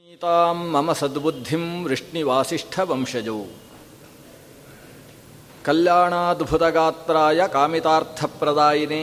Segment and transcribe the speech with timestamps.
[0.00, 3.40] ನೀತಾಂ ಮಮ ಸದ್ಬುದ್ಧಿಂ ವೃಷ್ಣಿವಾಸಿಷ್ಠವಂಶಜೌ
[5.64, 9.02] ಕಲ್ಯಾಣಾದ್ಭುತಗಾತ್ರಾಯ ಕಾಮಿತಾರ್ಥಪ್ರದಾಯಿನೇ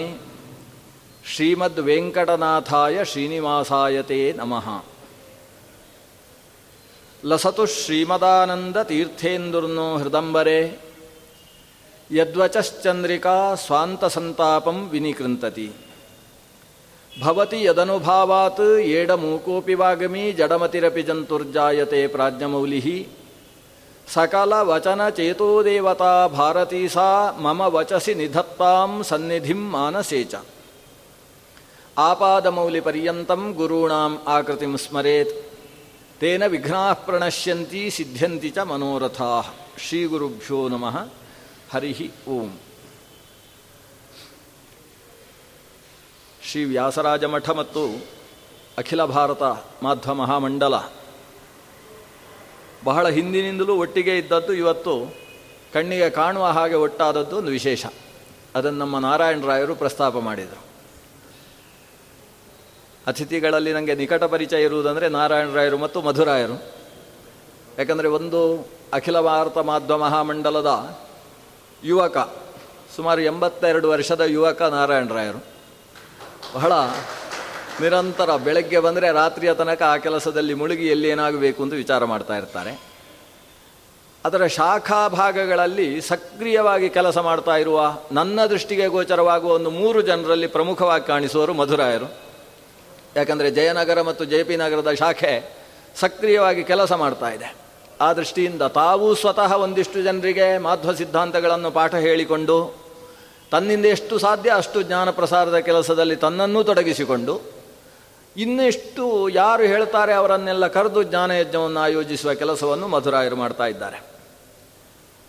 [1.24, 4.68] ಶ್ರೀಮದ್ ವೆಂಕಟನಾಥಾಯ ಶ್ರೀನಿವಾಸಾಯತೇ ನಮಃ
[7.24, 10.60] ಲಸತು ಶ್ರೀಮದಾನಂದ ತೀರ್ಥೇಂದುರ್ನೋ ಹೃದಂಬರೆ
[12.10, 13.36] ಯದ್ವಚಶ್ಚಂದ್ರಿಕಾ
[13.66, 15.68] ಸ್ವಾಂತಸಂತಾಪಂ ವಿನಿಕೃಂತತಿ
[17.22, 23.08] ಭವತಿ ಯದನುಭಾವಾತ್ ಏಡಮೂಕೋಪಿ ವಾಗಮಿ ಜಡಮತಿರಪಿ ಜಂತುರ್ಜಾಯತೆ ಪ್ರಾಜ್ಞಮೌಲಿ
[24.14, 30.36] ಸಕಲ ವಚನ ಚೇತೋ ದೇವತಾ ಭಾರತೀ ಸಾ, ಮಮ ವಚಸಿ ನಿಧತ್ತಾಂ ಸನ್ನಿಧಿಂ ಮಾನಸೇಚ
[31.98, 35.34] ಆಪಾದಮೌಲಿ ಪರ್ಯಂತಂ ಗುರುಣಾಂ ಆಕೃತಿಂ ಸ್ಮರೇತ್.
[36.20, 39.56] ತೇನ ವಿಘ್ನಾ ಪ್ರಣಶ್ಯಂತಿ, ಸಿದ್ಧ್ಯಂತಿ ಚ ಮನೋರಥಾ.
[39.88, 41.08] ಶ್ರೀ ಗುರುಭ್ಯೋ ನಮಃ.
[41.74, 42.50] ಹರಿ ಓಂ.
[46.52, 48.04] ಶ್ರೀ ವ್ಯಾಸರಾಜ ಮಠ ಮತ್ತು
[48.78, 49.44] ಅಖಿಲ ಭಾರತ
[49.84, 50.76] ಮಾಧ್ವ ಮಹಾಮಂಡಲ.
[52.84, 55.16] ಬಹಳ ಹಿಂದಿನಿಂದಲೂ ಒಟ್ಟಿಗೆ ಇದ್ದದ್ದು ಇವತ್ತು
[55.74, 57.86] ಕಣ್ಣಿಗೆ ಕಾಣುವ ಹಾಗೆ ಒಟ್ಟಾದದ್ದು ಒಂದು ವಿಶೇಷ.
[58.56, 60.64] ಅದನ್ನು ನಮ್ಮ ನಾರಾಯಣರಾಯರು ಪ್ರಸ್ತಾಪ ಮಾಡಿದರು.
[63.08, 66.74] ಅತಿಥಿಗಳಲ್ಲಿ ನನಗೆ ನಿಕಟ ಪರಿಚಯ ಇರುವುದಂದರೆ ನಾರಾಯಣರಾಯರು ಮತ್ತು ಮಧುರಾಯರು
[67.78, 70.98] ಯಾಕಂದರೆ ಒಂದು ಅಖಿಲ ಭಾರತ ಮಾಧ್ವ ಮಹಾಮಂಡಲದ
[71.84, 72.18] ಯುವಕ,
[72.96, 75.57] ಸುಮಾರು ಎಂಬತ್ತೆರಡು ವರ್ಷದ ಯುವಕ ನಾರಾಯಣರಾಯರು
[76.58, 76.74] ಬಹಳ
[77.82, 82.72] ನಿರಂತರ ಬೆಳಗ್ಗೆ ಬಂದರೆ ರಾತ್ರಿಯ ತನಕ ಆ ಕೆಲಸದಲ್ಲಿ ಮುಳುಗಿ ಎಲ್ಲಿ ಏನಾಗಬೇಕು ಅಂತ ವಿಚಾರ ಮಾಡ್ತಾ ಇರ್ತಾರೆ.
[84.26, 91.54] ಅದರ ಶಾಖಾ ಭಾಗಗಳಲ್ಲಿ ಸಕ್ರಿಯವಾಗಿ ಕೆಲಸ ಮಾಡ್ತಾ ಇರುವ ನನ್ನ ದೃಷ್ಟಿಗೆ ಗೋಚರವಾಗುವ ಒಂದು ಮೂರು ಜನರಲ್ಲಿ ಪ್ರಮುಖವಾಗಿ ಕಾಣಿಸುವರು
[91.54, 92.08] ಮಧುರಾಯರು.
[93.16, 95.34] ಯಾಕಂದರೆ ಜಯನಗರ ಮತ್ತು ಜೆ ಪಿ ನಗರದ ಶಾಖೆ
[95.96, 97.56] ಸಕ್ರಿಯವಾಗಿ ಕೆಲಸ ಮಾಡ್ತಾ ಇದೆ.
[98.02, 102.87] ಆ ದೃಷ್ಟಿಯಿಂದ ತಾವೂ ಸ್ವತಃ ಒಂದಿಷ್ಟು ಜನರಿಗೆ ಮಾಧ್ವ ಸಿದ್ಧಾಂತಗಳನ್ನು ಪಾಠ ಹೇಳಿಕೊಂಡು
[103.52, 107.42] ತನ್ನಿಂದ ಎಷ್ಟು ಸಾಧ್ಯ ಅಷ್ಟು ಜ್ಞಾನ ಪ್ರಸಾರದ ಕೆಲಸದಲ್ಲಿ ತನ್ನನ್ನೂ ತೊಡಗಿಸಿಕೊಂಡು
[108.38, 114.00] ಇನ್ನೆಷ್ಟು ಯಾರು ಹೇಳ್ತಾರೆ ಅವರನ್ನೆಲ್ಲ ಕರೆದು ಜ್ಞಾನಯಜ್ಞವನ್ನು ಆಯೋಜಿಸುವ ಕೆಲಸವನ್ನು ಮಧುರಾಯರು ಮಾಡ್ತಾ ಇದ್ದಾರೆ.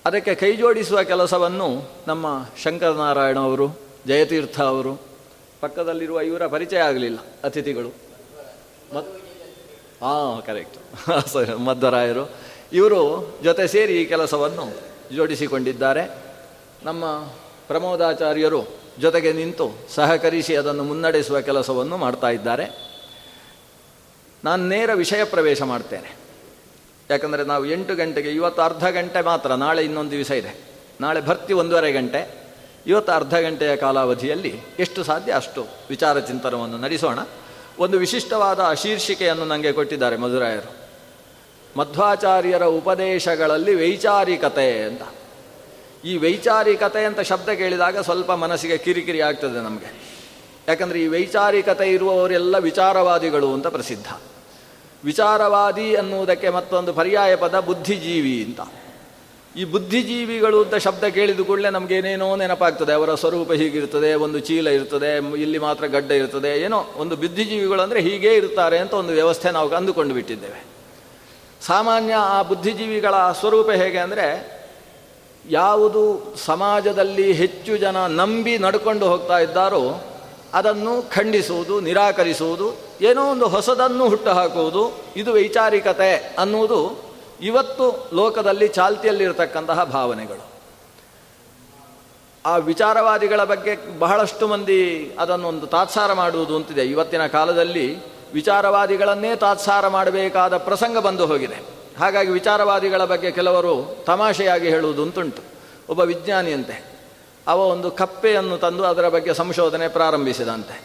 [0.06, 1.68] ಅದಕ್ಕೆ ಕೈ ಜೋಡಿಸುವ ಕೆಲಸವನ್ನು
[2.06, 2.26] ನಮ್ಮ
[2.64, 3.66] ಶಂಕರನಾರಾಯಣ ಅವರು,
[4.06, 4.92] ಜಯತೀರ್ಥ ಅವರು,
[5.60, 7.88] ಪಕ್ಕದಲ್ಲಿರುವ ಇವರ ಪರಿಚಯ ಆಗಲಿಲ್ಲ, ಅತಿಥಿಗಳು.
[8.94, 9.08] ಮತ್
[10.02, 10.78] ಹಾಂ ಕರೆಕ್ಟ್
[11.32, 12.30] ಸರಿ ಮಧ್ವರಾಯರು
[12.72, 13.00] ಇವರು
[13.44, 14.64] ಜೊತೆ ಸೇರಿ ಈ ಕೆಲಸವನ್ನು
[15.14, 16.04] ಜೋಡಿಸಿಕೊಂಡಿದ್ದಾರೆ.
[16.84, 17.04] ನಮ್ಮ
[17.68, 18.66] ಪ್ರಮೋದಾಚಾರ್ಯರು
[19.00, 22.88] ಜೊತೆಗೆ ನಿಂತು ಸಹಕರಿಸಿ ಅದನ್ನು ಮುನ್ನಡೆಸುವ ಕೆಲಸವನ್ನು ಮಾಡ್ತಾ ಇದ್ದಾರೆ.
[24.44, 26.16] ನಾನು ನೇರ ವಿಷಯ ಪ್ರವೇಶ ಮಾಡ್ತೇನೆ.
[27.10, 30.60] ಯಾಕಂದರೆ ನಾವು ಎಂಟು ಗಂಟೆಗೆ, ಇವತ್ತು ಅರ್ಧ ಗಂಟೆ ಮಾತ್ರ, ನಾಳೆ ಇನ್ನೊಂದು ದಿವಸ ಇದೆ.
[31.00, 32.48] ನಾಳೆ ಭರ್ತಿ ಒಂದೂವರೆ ಗಂಟೆ.
[32.86, 37.18] ಇವತ್ತು ಅರ್ಧ ಗಂಟೆಯ ಕಾಲಾವಧಿಯಲ್ಲಿ ಎಷ್ಟು ಸಾಧ್ಯ ಅಷ್ಟು ವಿಚಾರ ಚಿಂತನವನ್ನು ನಡೆಸೋಣ.
[37.78, 40.76] ಒಂದು ವಿಶಿಷ್ಟವಾದ ಶೀರ್ಷಿಕೆಯನ್ನು ನನಗೆ ಕೊಟ್ಟಿದ್ದಾರೆ ಮಧುರಾಯರು.
[41.78, 45.02] ಮಧ್ವಾಚಾರ್ಯರ ಉಪದೇಶಗಳಲ್ಲಿ ವೈಚಾರಿಕತೆ ಅಂತ.
[46.04, 49.90] ಈ ವೈಚಾರಿಕತೆ ಅಂತ ಶಬ್ದ ಕೇಳಿದಾಗ ಸ್ವಲ್ಪ ಮನಸ್ಸಿಗೆ ಕಿರಿಕಿರಿ ಆಗ್ತದೆ ನಮಗೆ.
[50.68, 54.06] ಯಾಕಂದರೆ ಈ ವೈಚಾರಿಕತೆ ಇರುವವರೆಲ್ಲ ವಿಚಾರವಾದಿಗಳು ಅಂತ ಪ್ರಸಿದ್ಧ.
[55.04, 58.60] ವಿಚಾರವಾದಿ ಅನ್ನುವುದಕ್ಕೆ ಮತ್ತೊಂದು ಪರ್ಯಾಯ ಪದ ಬುದ್ಧಿಜೀವಿ ಅಂತ.
[59.56, 62.92] ಈ ಬುದ್ಧಿಜೀವಿಗಳು ಅಂತ ಶಬ್ದ ಕೇಳಿದ ಕೂಡಲೇ ನಮಗೇನೇನೋ ನೆನಪಾಗ್ತದೆ.
[62.92, 68.34] ಅವರ ಸ್ವರೂಪ ಹೀಗಿರ್ತದೆ, ಒಂದು ಚೀಲ ಇರ್ತದೆ, ಇಲ್ಲಿ ಮಾತ್ರ ಗಡ್ಡ ಇರ್ತದೆ, ಏನೋ ಒಂದು ಬುದ್ಧಿಜೀವಿಗಳು ಅಂದರೆ ಹೀಗೇ
[68.34, 70.64] ಇರ್ತಾರೆ ಅಂತ ಒಂದು ವ್ಯವಸ್ಥೆ ನಾವು ಅಂದುಕೊಂಡು ಬಿಟ್ಟಿದ್ದೇವೆ.
[71.62, 74.57] ಸಾಮಾನ್ಯ ಆ ಬುದ್ಧಿಜೀವಿಗಳ ಸ್ವರೂಪ ಹೇಗೆ ಅಂದರೆ
[75.50, 80.04] ಯಾವುದು ಸಮಾಜದಲ್ಲಿ ಹೆಚ್ಚು ಜನ ನಂಬಿ ನಡ್ಕೊಂಡು ಹೋಗ್ತಾ ಇದ್ದಾರೋ
[80.54, 87.08] ಅದನ್ನು ಖಂಡಿಸುವುದು, ನಿರಾಕರಿಸುವುದು, ಏನೋ ಒಂದು ಹೊಸದನ್ನು ಹುಟ್ಟುಹಾಕುವುದು, ಇದು ವೈಚಾರಿಕತೆ ಅನ್ನುವುದು
[87.40, 90.44] ಇವತ್ತು ಲೋಕದಲ್ಲಿ ಚಾಲ್ತಿಯಲ್ಲಿರತಕ್ಕಂತಹ ಭಾವನೆಗಳು.
[92.46, 96.82] ಆ ವಿಚಾರವಾದಿಗಳ ಬಗ್ಗೆ ಬಹಳಷ್ಟು ಮಂದಿ ಅದನ್ನೊಂದು ತಾತ್ಸಾರ ಮಾಡುವುದು ಅಂತಿದೆ.
[96.82, 97.96] ಇವತ್ತಿನ ಕಾಲದಲ್ಲಿ
[98.32, 101.77] ವಿಚಾರವಾದಿಗಳನ್ನೇ ತಾತ್ಸಾರ ಮಾಡಬೇಕಾದ ಪ್ರಸಂಗ ಬಂದು ಹೋಗಿದೆ.
[102.00, 103.72] ಹಾಗಾಗಿ ವಿಚಾರವಾದಿಗಳ ಬಗ್ಗೆ ಕೆಲವರು
[104.06, 105.42] ತಮಾಷೆಯಾಗಿ ಹೇಳುವುದು ಅಂತುಂಟು
[105.88, 106.76] ಒಬ್ಬ ವಿಜ್ಞಾನಿಯಂತೆ.
[107.46, 110.76] ಅವ ಒಂದು ಕಪ್ಪೆಯನ್ನು ತಂದು ಅದರ ಬಗ್ಗೆ ಸಂಶೋಧನೆ ಪ್ರಾರಂಭಿಸಿದಂತೆ.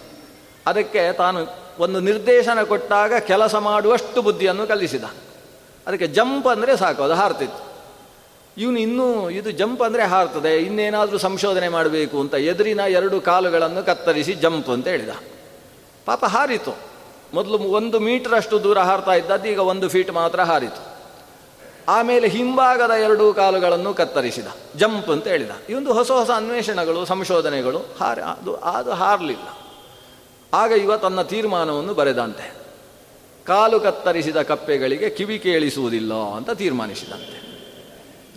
[0.65, 1.39] ಅದಕ್ಕೆ ತಾನು
[1.79, 5.05] ಒಂದು ನಿರ್ದೇಶನ ಕೊಟ್ಟಾಗ ಕೆಲಸ ಮಾಡುವಷ್ಟು ಬುದ್ಧಿಯನ್ನು ಕಲಿಸಿದ.
[5.87, 7.61] ಅದಕ್ಕೆ ಜಂಪ್ ಅಂದರೆ ಸಾಕು, ಅದು ಹಾರ್ತಿತ್ತು.
[8.57, 14.69] ಇವನು ಇನ್ನೂ ಇದು ಜಂಪ್ ಅಂದರೆ ಹಾರ್ತದೆ, ಇನ್ನೇನಾದರೂ ಸಂಶೋಧನೆ ಮಾಡಬೇಕು ಅಂತ ಎದುರಿನ ಎರಡು ಕಾಲುಗಳನ್ನು ಕತ್ತರಿಸಿ ಜಂಪ್
[14.69, 15.13] ಅಂತ ಹೇಳಿದ.
[16.05, 16.73] ಪಾಪ ಹಾರಿತು.
[17.33, 20.81] ಮೊದಲು ಒಂದು ಮೀಟರ್ ಅಷ್ಟು ದೂರ ಹಾರ್ತಾ ಇದ್ದದ್ದು, ಈಗ ಒಂದು ಫೀಟ್ ಮಾತ್ರ ಹಾರಿತು.
[21.87, 24.47] ಆಮೇಲೆ ಹಿಂಭಾಗದ ಎರಡೂ ಕಾಲುಗಳನ್ನು ಕತ್ತರಿಸಿದ.
[24.75, 25.51] ಜಂಪ್ ಅಂತ ಹೇಳಿದ.
[25.69, 29.57] ಇವೊಂದು ಹೊಸ ಹೊಸ ಅನ್ವೇಷಣೆಗಳು, ಸಂಶೋಧನೆಗಳು ಹಾರ, ಅದು ಅದು ಹಾರಲಿಲ್ಲ.
[30.53, 32.53] ಆಗ ಇವ ತನ್ನ ತೀರ್ಮಾನವನ್ನು ಬರೆದಂತೆ.
[33.45, 37.43] ಕಾಲು ಕತ್ತರಿಸಿದ ಕಪ್ಪೆಗಳಿಗೆ ಕಿವಿ ಕೇಳಿಸುವುದಿಲ್ಲ ಅಂತ ತೀರ್ಮಾನಿಸಿದಂತೆ.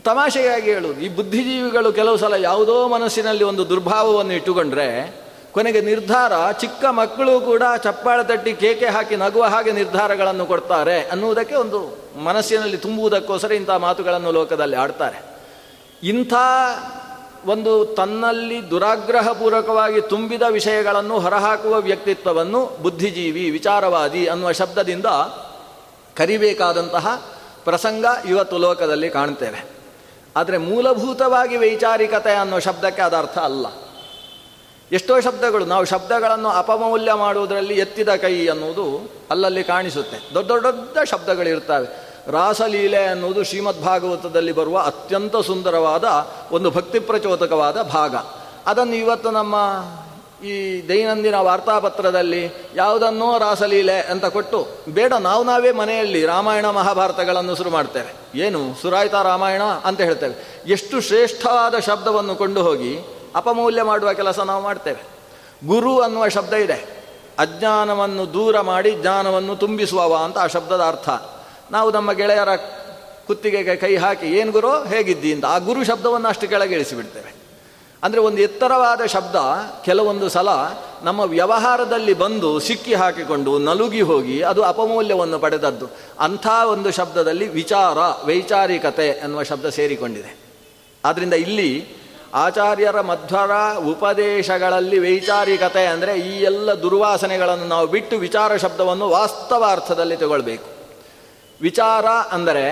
[0.03, 5.26] ತಮಾಷೆಯಾಗಿ ಹೇಳುವುದು, ಈ ಬುದ್ಧಿಜೀವಿಗಳು ಕೆಲವು ಸಲ ಯಾವುದೋ ಮನಸ್ಸಿನಲ್ಲಿ ಒಂದು ದುರ್ಭಾವವನ್ನು ಇಟ್ಟುಕೊಂಡ್ರೆ
[5.57, 11.99] ಕೊನೆಗೆ ನಿರ್ಧಾರ, ಚಿಕ್ಕ ಮಕ್ಕಳು ಕೂಡ ಚಪ್ಪಾಳೆ ತಟ್ಟಿ ಕೇಕೆ ಹಾಕಿ ನಗುವ ಹಾಗೆ ನಿರ್ಧಾರಗಳನ್ನು ಕೊಡ್ತಾರೆ ಅನ್ನುವುದಕ್ಕೆ ಒಂದು
[12.25, 15.23] ಮನಸ್ಸಿನಲ್ಲಿ ತುಂಬುವುದಕ್ಕೋಸ್ಕರ ಇಂಥ ಮಾತುಗಳನ್ನು ಲೋಕದಲ್ಲಿ ಆಡ್ತಾರೆ.
[16.03, 16.33] ಇಂಥ
[17.47, 25.07] ಒಂದು ತನ್ನಲ್ಲಿ ದುರಾಗ್ರಹಪೂರ್ವಕವಾಗಿ ತುಂಬಿದ ವಿಷಯಗಳನ್ನು ಹೊರಹಾಕುವ ವ್ಯಕ್ತಿತ್ವವನ್ನು ಬುದ್ಧಿಜೀವಿ, ವಿಚಾರವಾದಿ ಅನ್ನುವ ಶಬ್ದದಿಂದ
[26.17, 27.23] ಕರಿಬೇಕಾದಂತಹ
[27.65, 29.67] ಪ್ರಸಂಗ ಇವತ್ತು ಲೋಕದಲ್ಲಿ ಕಾಣ್ತೇವೆ.
[30.37, 33.67] ಆದರೆ ಮೂಲಭೂತವಾಗಿ ವೈಚಾರಿಕತೆ ಅನ್ನೋ ಶಬ್ದಕ್ಕೆ ಅರ್ಥ ಅಲ್ಲ.
[34.93, 40.35] ಎಷ್ಟೋ ಶಬ್ದಗಳು, ನಾವು ಶಬ್ದಗಳನ್ನು ಅಪಮೌಲ್ಯ ಮಾಡುವುದರಲ್ಲಿ ಎತ್ತಿದ ಕೈ ಅನ್ನುವುದು ಅಲ್ಲಲ್ಲಿ ಕಾಣಿಸುತ್ತೆ.
[40.35, 42.07] ದೊಡ್ಡ ದೊಡ್ಡ ಶಬ್ದಗಳಿರ್ತವೆ.
[42.33, 46.05] ರಾಸಲೀಲೆ ಅನ್ನುವುದು ಶ್ರೀಮದ್ ಭಾಗವತದಲ್ಲಿ ಬರುವ ಅತ್ಯಂತ ಸುಂದರವಾದ
[46.53, 48.15] ಒಂದು ಭಕ್ತಿ ಪ್ರಚೋದಕವಾದ ಭಾಗ.
[48.67, 49.55] ಅದನ್ನು ಇವತ್ತು ನಮ್ಮ
[50.47, 58.39] ಈ ದೈನಂದಿನ ವಾರ್ತಾಪತ್ರದಲ್ಲಿ ಯಾವುದನ್ನೋ ರಾಸಲೀಲೆ ಅಂತ ಕೊಟ್ಟು, ಬೇಡ, ನಾವು ನಾವೇ ಮನೆಯಲ್ಲಿ ರಾಮಾಯಣ ಮಹಾಭಾರತಗಳನ್ನು ಶುರು ಮಾಡ್ತೇವೆ.
[58.39, 58.83] ಏನು?
[58.83, 60.63] ಸುರಾಯಿತ ರಾಮಾಯಣ ಅಂತ ಹೇಳ್ತೇವೆ.
[60.67, 65.17] ಎಷ್ಟು ಶ್ರೇಷ್ಠವಾದ ಶಬ್ದವನ್ನು ಕೊಂಡು ಹೋಗಿ ಅಪಮೌಲ್ಯ ಮಾಡುವ ಕೆಲಸ ನಾವು ಮಾಡ್ತೇವೆ.
[65.67, 66.97] ಗುರು ಅನ್ನುವ ಶಬ್ದ ಇದೆ.
[67.39, 71.09] ಅಜ್ಞಾನವನ್ನು ದೂರ ಮಾಡಿ ಜ್ಞಾನವನ್ನು ತುಂಬಿಸುವವ ಅಂತ ಆ ಶಬ್ದದ ಅರ್ಥ.
[71.71, 72.57] ನಾವು ನಮ್ಮ ಗೆಳೆಯರ
[73.27, 75.35] ಕುತ್ತಿಗೆಗೆ ಕೈ ಹಾಕಿ, ಏನು ಗುರು, ಹೇಗಿದ್ದಿ?
[75.35, 77.37] ಅಂತ ಆ ಗುರು ಶಬ್ದವನ್ನು ಅಷ್ಟು ಕೆಳಗಿಳಿಸಿಬಿಡ್ತೇವೆ.
[78.03, 79.37] ಅಂದರೆ ಒಂದು ಎತ್ತರವಾದ ಶಬ್ದ
[79.85, 80.49] ಕೆಲವೊಂದು ಸಲ
[81.03, 85.87] ನಮ್ಮ ವ್ಯವಹಾರದಲ್ಲಿ ಬಂದು ಸಿಕ್ಕಿ ಹಾಕಿಕೊಂಡು ನಲುಗಿ ಹೋಗಿ ಅದು ಅಪಮೌಲ್ಯವನ್ನು ಪಡೆದದ್ದು.
[86.21, 90.39] ಅಂಥ ಒಂದು ಶಬ್ದದಲ್ಲಿ ವಿಚಾರ, ವೈಚಾರಿಕತೆ ಅನ್ನುವ ಶಬ್ದ ಸೇರಿಕೊಂಡಿದೆ.
[91.05, 91.89] ಆದ್ದರಿಂದ ಇಲ್ಲಿ
[92.35, 100.65] ಆಚಾರ್ಯರ ಮಧ್ವರ ಉಪದೇಶಗಳಲ್ಲಿ ವೈಚಾರಿಕತೆ ಅಂದರೆ ಈ ಎಲ್ಲ ದುರ್ವಾಸನೆಗಳನ್ನು ನಾವು ಬಿಟ್ಟು ವಿಚಾರ ಶಬ್ದವನ್ನು ವಾಸ್ತವ ಅರ್ಥದಲ್ಲಿ ತಗೊಳ್ಬೇಕು.
[101.61, 102.67] ವಿಚಾರ ಅಂದರೆ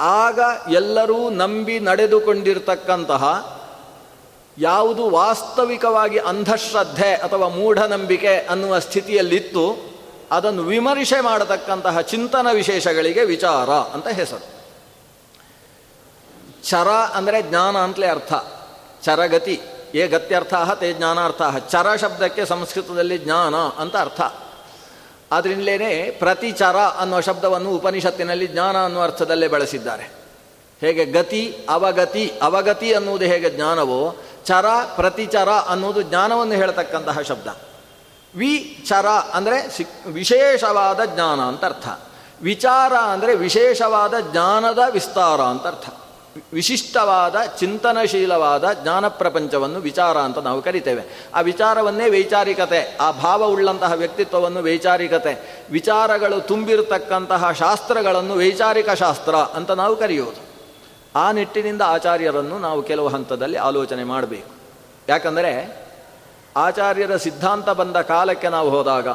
[0.00, 0.38] ಆಗ
[0.72, 3.24] ಎಲ್ಲರೂ ನಂಬಿ ನಡೆದುಕೊಂಡಿರ್ತಕ್ಕಂತಹ
[4.58, 9.92] ಯಾವುದು ವಾಸ್ತವಿಕವಾಗಿ ಅಂಧಶ್ರದ್ಧೆ ಅಥವಾ ಮೂಢನಂಬಿಕೆ ಅನ್ನುವ ಸ್ಥಿತಿಯಲ್ಲಿತ್ತು,
[10.30, 14.61] ಅದನ್ನು ವಿಮರ್ಶೆ ಮಾಡತಕ್ಕಂತಹ ಚಿಂತನ ವಿಶೇಷಗಳಿಗೆ ವಿಚಾರ ಅಂತ ಹೆಸರು.
[16.62, 18.32] ಚರ ಅಂದರೆ ಜ್ಞಾನ ಅಂತಲೇ ಅರ್ಥ.
[19.02, 19.60] ಚರಗತಿ,
[19.94, 24.20] ಏ ಗತ್ಯರ್ಥ ತೇ ಜ್ಞಾನಾರ್ಥ ಚರ ಶಬ್ದಕ್ಕೆ ಸಂಸ್ಕೃತದಲ್ಲಿ ಜ್ಞಾನ ಅಂತ ಅರ್ಥ.
[25.32, 30.10] ಆದ್ರಿಂದಲೇ ಪ್ರತಿಚರ ಅನ್ನುವ ಶಬ್ದವನ್ನು ಉಪನಿಷತ್ತಿನಲ್ಲಿ ಜ್ಞಾನ ಅನ್ನುವ ಅರ್ಥದಲ್ಲೇ ಬಳಸಿದ್ದಾರೆ.
[30.80, 34.66] ಹೇಗೆ ಗತಿ, ಅವಗತಿ ಅವಗತಿ ಅನ್ನುವುದು ಹೇಗೆ ಜ್ಞಾನವೋ, ಚರ
[34.96, 37.48] ಪ್ರತಿಚರ ಅನ್ನುವುದು ಜ್ಞಾನವನ್ನು ಹೇಳತಕ್ಕಂತಹ ಶಬ್ದ.
[38.34, 41.88] ವಿ ಚರ ಅಂದರೆ ಸಿ, ವಿಶೇಷವಾದ ಜ್ಞಾನ ಅಂತ ಅರ್ಥ.
[42.42, 45.88] ವಿಚಾರ ಅಂದರೆ ವಿಶೇಷವಾದ ಜ್ಞಾನದ ವಿಸ್ತಾರ ಅಂತ ಅರ್ಥ.
[46.52, 51.28] ವಿಶಿಷ್ಟವಾದ ಚಿಂತನಶೀಲವಾದ ಜ್ಞಾನ ಪ್ರಪಂಚವನ್ನು ವಿಚಾರ ಅಂತ ನಾವು ಕರಿತೇವೆ.
[51.34, 60.52] ಆ ವಿಚಾರವನ್ನೇ ವೈಚಾರಿಕತೆ, ಆ ಭಾವವುಳ್ಳಂತಹ ವ್ಯಕ್ತಿತ್ವವನ್ನು ವೈಚಾರಿಕತೆ, ವಿಚಾರಗಳು ತುಂಬಿರತಕ್ಕಂತಹ ಶಾಸ್ತ್ರಗಳನ್ನು ವೈಚಾರಿಕ ಶಾಸ್ತ್ರ ಅಂತ ನಾವು ಕರೆಯುವುದು.
[61.16, 64.50] ಆ ನಿಟ್ಟಿನಿಂದ ಆಚಾರ್ಯರನ್ನು ನಾವು ಕೆಲವು ಹಂತದಲ್ಲಿ ಆಲೋಚನೆ ಮಾಡಬೇಕು.
[65.08, 65.82] ಯಾಕಂದರೆ,
[66.56, 69.08] ಆಚಾರ್ಯರ ಸಿದ್ಧಾಂತ ಬಂದ ಕಾಲಕ್ಕೆ ನಾವು ಹೋದಾಗ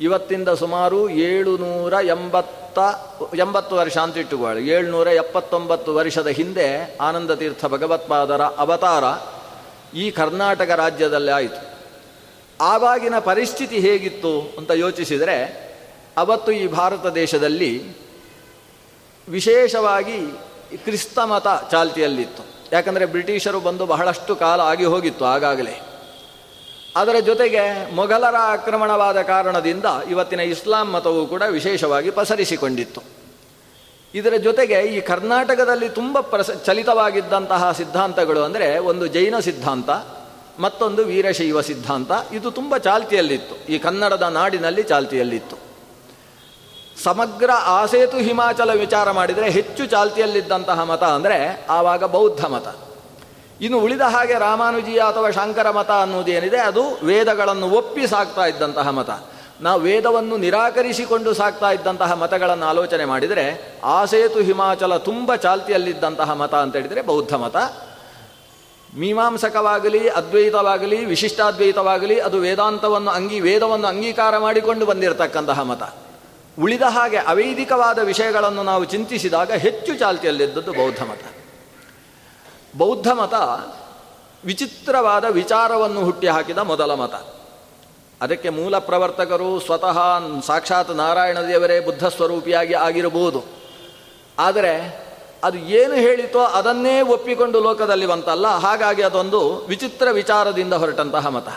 [0.00, 2.78] ಇವತ್ತಿಂದ ಸುಮಾರು ಏಳು ನೂರ ಎಂಬತ್ತ,
[3.36, 4.68] ಎಂಬತ್ತು ವರ್ಷ ಅಂತ ಇಟ್ಟುಕೊಳ್ಳಿ.
[4.68, 9.04] ಏಳ್ನೂರ ಎಪ್ಪತ್ತೊಂಬತ್ತು ವರ್ಷದ ಹಿಂದೆ ಆನಂದ ತೀರ್ಥ ಭಗವತ್ಪಾದರ ಅವತಾರ
[9.96, 11.76] ಈ ಕರ್ನಾಟಕ ರಾಜ್ಯದಲ್ಲೇ ಆಯಿತು.
[12.60, 15.66] ಆವಾಗಿನ ಪರಿಸ್ಥಿತಿ ಹೇಗಿತ್ತು ಅಂತ ಯೋಚಿಸಿದರೆ
[16.16, 17.96] ಅವತ್ತು ಈ ಭಾರತ ದೇಶದಲ್ಲಿ
[19.28, 20.18] ವಿಶೇಷವಾಗಿ
[20.76, 22.42] ಕ್ರಿಸ್ತಮತ ಚಾಲ್ತಿಯಲ್ಲಿತ್ತು.
[22.72, 25.95] ಯಾಕಂದರೆ ಬ್ರಿಟಿಷರು ಬಂದು ಬಹಳಷ್ಟು ಕಾಲ ಆಗಿ ಹೋಗಿತ್ತು, ಆಗಾಗಲೇ.
[27.00, 27.62] ಅದರ ಜೊತೆಗೆ
[27.94, 33.00] ಮೊಘಲರ ಆಕ್ರಮಣವಾದ ಕಾರಣದಿಂದ ಇವತ್ತಿನ ಇಸ್ಲಾಂ ಮತವು ಕೂಡ ವಿಶೇಷವಾಗಿ ಪಸರಿಸಿಕೊಂಡಿತ್ತು.
[34.14, 39.90] ಇದರ ಜೊತೆಗೆ ಈ ಕರ್ನಾಟಕದಲ್ಲಿ ತುಂಬ ಪ್ರಸ, ಚಲಿತವಾಗಿದ್ದಂತಹ ಸಿದ್ಧಾಂತಗಳು ಅಂದರೆ ಒಂದು ಜೈನ ಸಿದ್ಧಾಂತ,
[40.64, 42.10] ಮತ್ತೊಂದು ವೀರಶೈವ ಸಿದ್ಧಾಂತ.
[42.32, 43.54] ಇದು ತುಂಬ ಚಾಲ್ತಿಯಲ್ಲಿತ್ತು.
[43.72, 45.56] ಈ ಕನ್ನಡದ ನಾಡಿನಲ್ಲಿ ಚಾಲ್ತಿಯಲ್ಲಿತ್ತು.
[47.04, 47.50] ಸಮಗ್ರ
[47.80, 52.68] ಆಸೇತು ಹಿಮಾಚಲ ವಿಚಾರ ಮಾಡಿದರೆ ಹೆಚ್ಚು ಚಾಲ್ತಿಯಲ್ಲಿದ್ದಂತಹ ಮತ ಅಂದರೆ ಆವಾಗ ಬೌದ್ಧ ಮತ.
[53.60, 59.10] ಇನ್ನು ಉಳಿದ ಹಾಗೆ ರಾಮಾನುಜೀಯ ಅಥವಾ ಶಂಕರ ಮತ ಅನ್ನೋದೇನಿದೆ ಅದು ವೇದಗಳನ್ನು ಒಪ್ಪಿ ಸಾಕ್ತಾ ಇದ್ದಂತಹ ಮತ.
[59.60, 67.02] ನಾವು ವೇದವನ್ನು ನಿರಾಕರಿಸಿಕೊಂಡು ಸಾಕ್ತಾ ಇದ್ದಂತಹ ಮತಗಳನ್ನು ಆಲೋಚನೆ ಮಾಡಿದರೆ, ಆಸೇತು ಹಿಮಾಚಲ ತುಂಬ ಚಾಲ್ತಿಯಲ್ಲಿದ್ದಂತಹ ಮತ ಅಂತ ಹೇಳಿದರೆ
[67.02, 67.56] ಬೌದ್ಧ ಮತ.
[68.98, 75.82] ಮೀಮಾಂಸಕವಾಗಲಿ, ಅದ್ವೈತವಾಗಲಿ, ವಿಶಿಷ್ಟಾದ್ವೈತವಾಗಲಿ, ಅದು ವೇದಾಂತವನ್ನು ಅಂಗೀ, ವೇದವನ್ನು ಅಂಗೀಕಾರ ಮಾಡಿಕೊಂಡು ಬಂದಿರತಕ್ಕಂತಹ ಮತ.
[76.62, 81.35] ಉಳಿದ ಹಾಗೆ ಅವೈದಿಕವಾದ ವಿಷಯಗಳನ್ನು ನಾವು ಚಿಂತಿಸಿದಾಗ ಹೆಚ್ಚು ಚಾಲ್ತಿಯಲ್ಲಿದ್ದದ್ದು ಬೌದ್ಧ ಮತ.
[82.76, 83.34] ಬೌದ್ಧ ಮತ
[84.44, 87.14] ವಿಚಿತ್ರವಾದ ವಿಚಾರವನ್ನು ಹುಟ್ಟಿ ಹಾಕಿದ ಮೊದಲ ಮತ.
[88.20, 89.98] ಅದಕ್ಕೆ ಮೂಲ ಪ್ರವರ್ತಕರು ಸ್ವತಃ
[90.46, 93.40] ಸಾಕ್ಷಾತ್ ನಾರಾಯಣ ದೇವರೇ ಬುದ್ಧ ಸ್ವರೂಪಿಯಾಗಿ ಆಗಿರಬಹುದು.
[94.38, 94.74] ಆದರೆ
[95.44, 101.48] ಅದು ಏನು ಹೇಳಿತೋ ಅದನ್ನೇ ಒಪ್ಪಿಕೊಂಡು ಲೋಕದಲ್ಲಿ ಬಂತಲ್ಲ, ಹಾಗಾಗಿ ಅದೊಂದು ವಿಚಿತ್ರ ವಿಚಾರದಿಂದ ಹೊರಟಂತಹ ಮತ.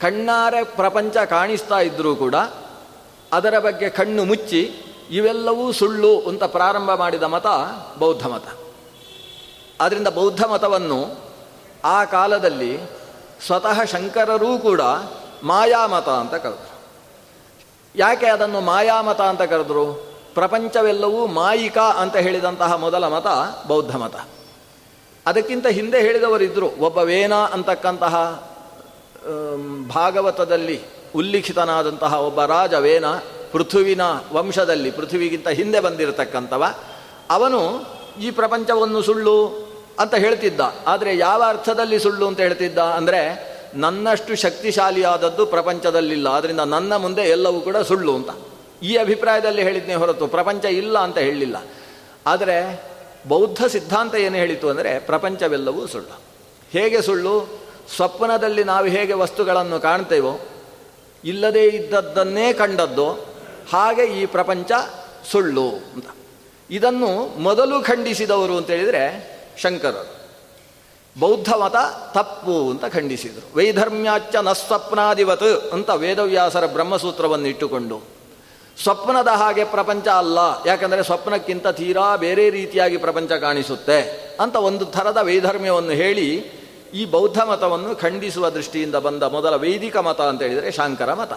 [0.00, 2.34] ಕಣ್ಣಾರೆ ಪ್ರಪಂಚ ಕಾಣಿಸ್ತಾ ಇದ್ದರೂ ಕೂಡ
[3.32, 4.62] ಅದರ ಬಗ್ಗೆ ಕಣ್ಣು ಮುಚ್ಚಿ
[5.10, 7.46] ಇವೆಲ್ಲವೂ ಸುಳ್ಳು ಅಂತ ಪ್ರಾರಂಭ ಮಾಡಿದ ಮತ
[7.98, 8.46] ಬೌದ್ಧ ಮತ.
[9.80, 11.26] ಆದ್ದರಿಂದ ಬೌದ್ಧ ಮತವನ್ನು
[11.84, 12.78] ಆ ಕಾಲದಲ್ಲಿ
[13.46, 14.80] ಸ್ವತಃ ಶಂಕರರೂ ಕೂಡ
[15.42, 16.70] ಮಾಯಾಮತ ಅಂತ ಕರೆದರು.
[17.96, 20.16] ಯಾಕೆ ಅದನ್ನು ಮಾಯಾಮತ ಅಂತ ಕರೆದರು?
[20.34, 23.26] ಪ್ರಪಂಚವೆಲ್ಲವೂ ಮಾಯಿಕ ಅಂತ ಹೇಳಿದಂತಹ ಮೊದಲ ಮತ
[23.66, 24.14] ಬೌದ್ಧ ಮತ.
[25.26, 28.44] ಅದಕ್ಕಿಂತ ಹಿಂದೆ ಹೇಳಿದವರಿದ್ದರು ಒಬ್ಬ ವೇನ ಅಂತಕ್ಕಂತಹ
[29.94, 30.80] ಭಾಗವತದಲ್ಲಿ
[31.14, 33.04] ಉಲ್ಲಿಖಿತನಾದಂತಹ ಒಬ್ಬ ರಾಜ ವೇನ,
[33.52, 34.00] ಪೃಥುವಿನ
[34.32, 36.64] ವಂಶದಲ್ಲಿ, ಪೃಥ್ವಿಗಿಂತ ಹಿಂದೆ ಬಂದಿರತಕ್ಕಂಥವ,
[37.30, 37.86] ಅವನು
[38.20, 39.65] ಈ ಪ್ರಪಂಚವನ್ನು ಸುಳ್ಳು
[39.98, 40.60] ಅಂತ ಹೇಳ್ತಿದ್ದ.
[40.86, 42.78] ಆದರೆ ಯಾವ ಅರ್ಥದಲ್ಲಿ ಸುಳ್ಳು ಅಂತ ಹೇಳ್ತಿದ್ದ?
[42.78, 43.20] ಅಂದರೆ
[43.74, 46.28] ನನ್ನಷ್ಟು ಶಕ್ತಿಶಾಲಿಯಾದದ್ದು ಪ್ರಪಂಚದಲ್ಲಿಲ್ಲ.
[46.28, 48.30] ಆದ್ದರಿಂದ ನನ್ನ ಮುಂದೆ ಎಲ್ಲವೂ ಕೂಡ ಸುಳ್ಳು ಅಂತ.
[48.82, 51.56] ಈ ಅಭಿಪ್ರಾಯದಲ್ಲಿ ಹೇಳಿದ್ನೇ ಹೊರತು ಪ್ರಪಂಚ ಇಲ್ಲ ಅಂತ ಹೇಳಲಿಲ್ಲ
[52.26, 52.56] ಆದರೆ
[53.28, 56.20] ಬೌದ್ಧ ಸಿದ್ಧಾಂತ ಏನು ಹೇಳಿತು ಅಂದರೆ ಪ್ರಪಂಚವೆಲ್ಲವೂ ಸುಳ್ಳು.
[56.72, 57.60] ಹೇಗೆ ಸುಳ್ಳು?
[57.96, 60.40] ಸ್ವಪ್ನದಲ್ಲಿ ನಾವು ಹೇಗೆ ವಸ್ತುಗಳನ್ನು ಕಾಣ್ತೇವೋ,
[61.24, 63.08] ಇಲ್ಲದೇ ಇದ್ದದ್ದನ್ನೇ ಕಂಡದ್ದು
[63.72, 64.72] ಹಾಗೆ ಈ ಪ್ರಪಂಚ
[65.30, 66.08] ಸುಳ್ಳು ಅಂತ.
[66.70, 70.12] ಇದನ್ನು ಮೊದಲು ಖಂಡಿಸಿದವರು ಅಂತೇಳಿದರೆ ಶಂಕರರು.
[71.16, 71.76] ಬೌದ್ಧ ಮತ
[72.14, 73.46] ತಪ್ಪು ಅಂತ ಖಂಡಿಸಿದರು.
[73.56, 77.98] ವೈಧರ್ಮ್ಯಾಚ್ಚ ನ ಸ್ವಪ್ನಾದಿವತ್ ಅಂತ ವೇದವ್ಯಾಸರ ಬ್ರಹ್ಮಸೂತ್ರವನ್ನು ಇಟ್ಟುಕೊಂಡು,
[78.82, 83.98] ಸ್ವಪ್ನದ ಹಾಗೆ ಪ್ರಪಂಚ ಅಲ್ಲ, ಯಾಕಂದರೆ ಸ್ವಪ್ನಕ್ಕಿಂತ ತೀರಾ ಬೇರೆ ರೀತಿಯಾಗಿ ಪ್ರಪಂಚ ಕಾಣಿಸುತ್ತೆ
[84.40, 86.28] ಅಂತ ಒಂದು ಥರದ ವೈಧರ್ಮ್ಯವನ್ನು ಹೇಳಿ
[86.94, 91.32] ಈ ಬೌದ್ಧ ಮತವನ್ನು ಖಂಡಿಸುವ ದೃಷ್ಟಿಯಿಂದ ಬಂದ ಮೊದಲ ವೈದಿಕ ಮತ ಅಂತ ಹೇಳಿದರೆ ಶಾಂಕರ ಮತ.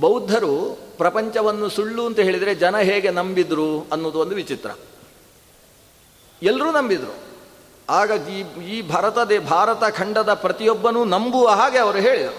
[0.00, 0.54] ಬೌದ್ಧರು
[0.98, 4.70] ಪ್ರಪಂಚವನ್ನು ಸುಳ್ಳು ಅಂತ ಹೇಳಿದರೆ ಜನ ಹೇಗೆ ನಂಬಿದ್ರು ಅನ್ನೋದು ಒಂದು ವಿಚಿತ್ರ.
[6.42, 7.14] ಎಲ್ಲರೂ ನಂಬಿದರು.
[7.90, 8.38] ಆಗ ಈ
[8.70, 12.38] ಈ ಭಾರತದೇ ಭಾರತ ಖಂಡದ ಪ್ರತಿಯೊಬ್ಬನೂ ನಂಬುವ ಹಾಗೆ ಅವರು ಹೇಳಿದರು.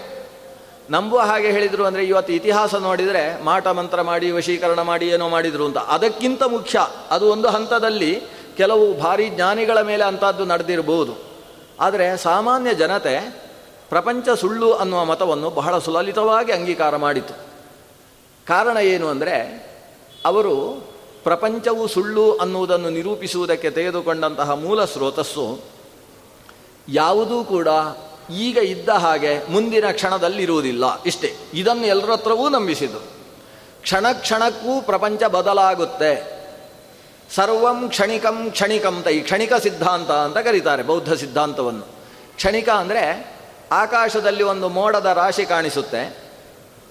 [0.90, 5.78] ನಂಬುವ ಹಾಗೆ ಹೇಳಿದರು ಅಂದರೆ ಇವತ್ತು ಇತಿಹಾಸ ನೋಡಿದರೆ ಮಾಟ ಮಂತ್ರ ಮಾಡಿ, ವಶೀಕರಣ ಮಾಡಿ, ಏನೋ ಮಾಡಿದರು ಅಂತ.
[5.78, 6.78] ಅದಕ್ಕಿಂತ ಮುಖ್ಯ,
[7.10, 8.22] ಅದು ಒಂದು ಹಂತದಲ್ಲಿ
[8.56, 11.14] ಕೆಲವು ಭಾರಿ ಜ್ಞಾನಿಗಳ ಮೇಲೆ ಅಂಥದ್ದು ನಡೆದಿರಬಹುದು
[11.80, 13.14] ಆದರೆ ಸಾಮಾನ್ಯ ಜನತೆ
[13.88, 17.34] ಪ್ರಪಂಚ ಸುಳ್ಳು ಅನ್ನುವ ಮತವನ್ನು ಬಹಳ ಸುಲಲಿತವಾಗಿ ಅಂಗೀಕಾರ ಮಾಡಿತು.
[18.46, 19.36] ಕಾರಣ ಏನು ಅಂದರೆ
[20.24, 20.54] ಅವರು
[21.24, 25.60] ಪ್ರಪಂಚವು ಸುಳ್ಳು ಅನ್ನುವುದನ್ನು ನಿರೂಪಿಸುವುದಕ್ಕೆ ತೆಗೆದುಕೊಂಡಂತಹ ಮೂಲ ಸ್ರೋತಸ್ಸು
[26.88, 27.68] ಯಾವುದೂ ಕೂಡ
[28.30, 31.02] ಈಗ ಇದ್ದ ಹಾಗೆ ಮುಂದಿನ ಕ್ಷಣದಲ್ಲಿರುವುದಿಲ್ಲ.
[31.02, 33.02] ಇಷ್ಟೇ, ಇದನ್ನು ಎಲ್ಲರ ಹತ್ರವೂ ನಂಬಿಸಿದರು
[33.82, 36.12] ಕ್ಷಣ ಕ್ಷಣಕ್ಕೂ ಪ್ರಪಂಚ ಬದಲಾಗುತ್ತೆ.
[37.34, 41.86] ಸರ್ವಂ ಕ್ಷಣಿಕಂ ಕ್ಷಣಿಕಂ ತೈ ಕ್ಷಣಿಕ ಸಿದ್ಧಾಂತ ಅಂತ ಕರೀತಾರೆ ಬೌದ್ಧ ಸಿದ್ಧಾಂತವನ್ನು.
[42.36, 43.04] ಕ್ಷಣಿಕ ಅಂದರೆ
[43.72, 46.02] ಆಕಾಶದಲ್ಲಿ ಒಂದು ಮೋಡದ ರಾಶಿ ಕಾಣಿಸುತ್ತೆ.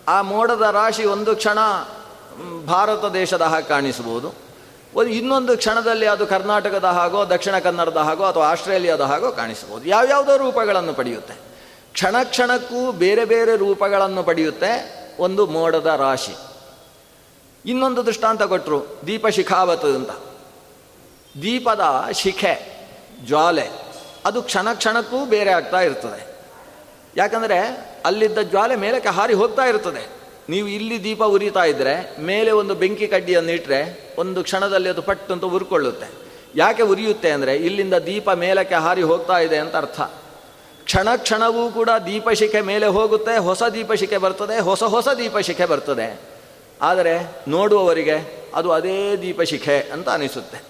[0.08, 1.60] ಆ ಮೋಡದ ರಾಶಿ ಒಂದು ಕ್ಷಣ
[2.66, 4.34] ಭಾರತ ದೇಶದ ಹಾಗೆ ಕಾಣಿಸ್ಬೋದು
[4.96, 10.94] ಒಂದು ಇನ್ನೊಂದು ಕ್ಷಣದಲ್ಲಿ ಅದು ಕರ್ನಾಟಕದ ಹಾಗೋ, ದಕ್ಷಿಣ ಕನ್ನಡದ ಹಾಗೋ, ಅಥವಾ ಆಸ್ಟ್ರೇಲಿಯಾದ ಹಾಗೋ ಕಾಣಿಸ್ಬೋದು ಯಾವ್ಯಾವುದೋ ರೂಪಗಳನ್ನು
[10.94, 11.34] ಪಡೆಯುತ್ತೆ.
[11.94, 16.36] ಕ್ಷಣ ಕ್ಷಣಕ್ಕೂ ಬೇರೆ ಬೇರೆ ರೂಪಗಳನ್ನು ಪಡೆಯುತ್ತೆ ಒಂದು ಮೋಡದ ರಾಶಿ.
[17.66, 20.10] ಇನ್ನೊಂದು ದೃಷ್ಟಾಂತ ಕೊಟ್ಟರು ದೀಪ ಶಿಖಾವತ್ ಅಂತ.
[21.42, 22.86] ದೀಪದ ಶಿಖೆ,
[23.28, 23.70] ಜ್ವಾಲೆ,
[24.26, 26.34] ಅದು ಕ್ಷಣ ಕ್ಷಣಕ್ಕೂ ಬೇರೆ ಆಗ್ತಾ ಇರ್ತದೆ.
[27.16, 27.60] ಯಾಕಂದರೆ
[28.06, 30.23] ಅಲ್ಲಿದ್ದ ಜ್ವಾಲೆ ಮೇಲಕ್ಕೆ ಹಾರಿ ಹೋಗ್ತಾ ಇರ್ತದೆ.
[30.50, 36.08] ನೀವು ಇಲ್ಲಿ ದೀಪ ಉರಿತಾ ಇದ್ದರೆ ಮೇಲೆ ಒಂದು ಬೆಂಕಿ ಕಡ್ಡಿಯನ್ನು ಇಟ್ಟರೆ ಒಂದು ಕ್ಷಣದಲ್ಲಿ ಅದು ಪಟ್ಟಂತ ಉರ್ಕೊಳ್ಳುತ್ತೆ.
[36.56, 40.02] ಯಾಕೆ ಉರಿಯುತ್ತೆ ಅಂದರೆ, ಇಲ್ಲಿಂದ ದೀಪ ಮೇಲಕ್ಕೆ ಹಾರಿ ಹೋಗ್ತಾ ಇದೆ ಅಂತ ಅರ್ಥ.
[40.86, 46.22] ಕ್ಷಣ ಕ್ಷಣವೂ ಕೂಡ ದೀಪಶಿಖೆ ಮೇಲೆ ಹೋಗುತ್ತೆ, ಹೊಸ ದೀಪಶಿಖೆ ಬರ್ತದೆ, ಹೊಸ ಹೊಸ ದೀಪಶಿಖೆ ಬರ್ತದೆ.
[46.82, 50.64] ಆದರೆ ನೋಡುವವರಿಗೆ ಅದು ಅದೇ ದೀಪಶಿಖೆ ಅಂತ ಅನಿಸುತ್ತೆ.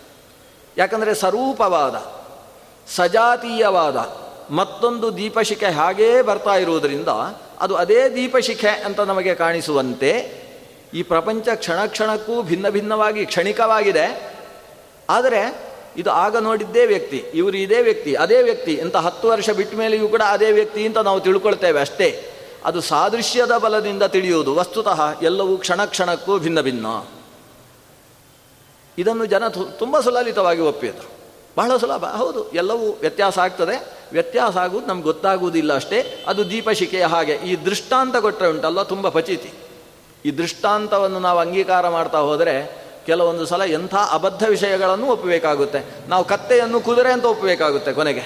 [0.78, 1.96] ಯಾಕಂದರೆ ಸ್ವರೂಪವಾದ,
[2.88, 3.98] ಸಜಾತೀಯವಾದ
[4.54, 7.08] ಮತ್ತೊಂದು ದೀಪಶಿಖೆ ಹಾಗೇ ಬರ್ತಾ ಇರುವುದರಿಂದ
[7.64, 10.44] ಅದು ಅದೇ ದೀಪಶಿಖೆ ಅಂತ ನಮಗೆ ಕಾಣಿಸುವಂತೆ
[10.94, 14.34] ಈ ಪ್ರಪಂಚ ಕ್ಷಣ ಕ್ಷಣಕ್ಕೂ ಭಿನ್ನ ಭಿನ್ನವಾಗಿ ಕ್ಷಣಿಕವಾಗಿದೆ.
[15.10, 20.08] ಆದರೆ ಇದು ಆಗ ನೋಡಿದ್ದೇ ವ್ಯಕ್ತಿ, ಇವರು ಇದೇ ವ್ಯಕ್ತಿ, ಅದೇ ವ್ಯಕ್ತಿ ಅಂತ ಹತ್ತು ವರ್ಷ ಬಿಟ್ಟ ಮೇಲೆಯೂ
[20.08, 22.30] ಕೂಡ ಅದೇ ವ್ಯಕ್ತಿ ಅಂತ ನಾವು ತಿಳ್ಕೊಳ್ತೇವೆ ಅಷ್ಟೇ.
[22.66, 26.88] ಅದು ಸಾದೃಶ್ಯದ ಬಲದಿಂದ ತಿಳಿಯುವುದು, ವಸ್ತುತಃ ಎಲ್ಲವೂ ಕ್ಷಣ ಕ್ಷಣಕ್ಕೂ ಭಿನ್ನ ಭಿನ್ನ.
[28.98, 31.13] ಇದನ್ನು ಜನ ತುಂಬ ಸುಲಲಿತವಾಗಿ ಒಪ್ಪಿದ್ರು.
[31.58, 32.06] ಬಹಳ ಸುಲಭ.
[32.06, 33.94] ಹೌದು, ಎಲ್ಲವೂ ವ್ಯತ್ಯಾಸ ಆಗ್ತದೆ.
[34.12, 36.26] ವ್ಯತ್ಯಾಸ ಆಗುವುದು ನಮ್ಗೆ ಗೊತ್ತಾಗುವುದಿಲ್ಲ ಅಷ್ಟೇ.
[36.28, 37.34] ಅದು ದೀಪಶಿಕೆಯ ಹಾಗೆ.
[37.34, 39.52] ಈ ದೃಷ್ಟಾಂತ ಕೊಟ್ಟರೆ ಉಂಟಲ್ಲ, ತುಂಬ ಪಚಿತಿ.
[40.26, 46.10] ಈ ದೃಷ್ಟಾಂತವನ್ನು ನಾವು ಅಂಗೀಕಾರ ಮಾಡ್ತಾ ಹೋದರೆ ಕೆಲವೊಂದು ಸಲ ಎಂಥ ಅಬದ್ಧ ವಿಷಯಗಳನ್ನು ಒಪ್ಪಬೇಕಾಗುತ್ತೆ.
[46.10, 48.24] ನಾವು ಕತ್ತೆಯನ್ನು ಕುದುರೆ ಅಂತ ಒಪ್ಪಬೇಕಾಗುತ್ತೆ ಕೊನೆಗೆ.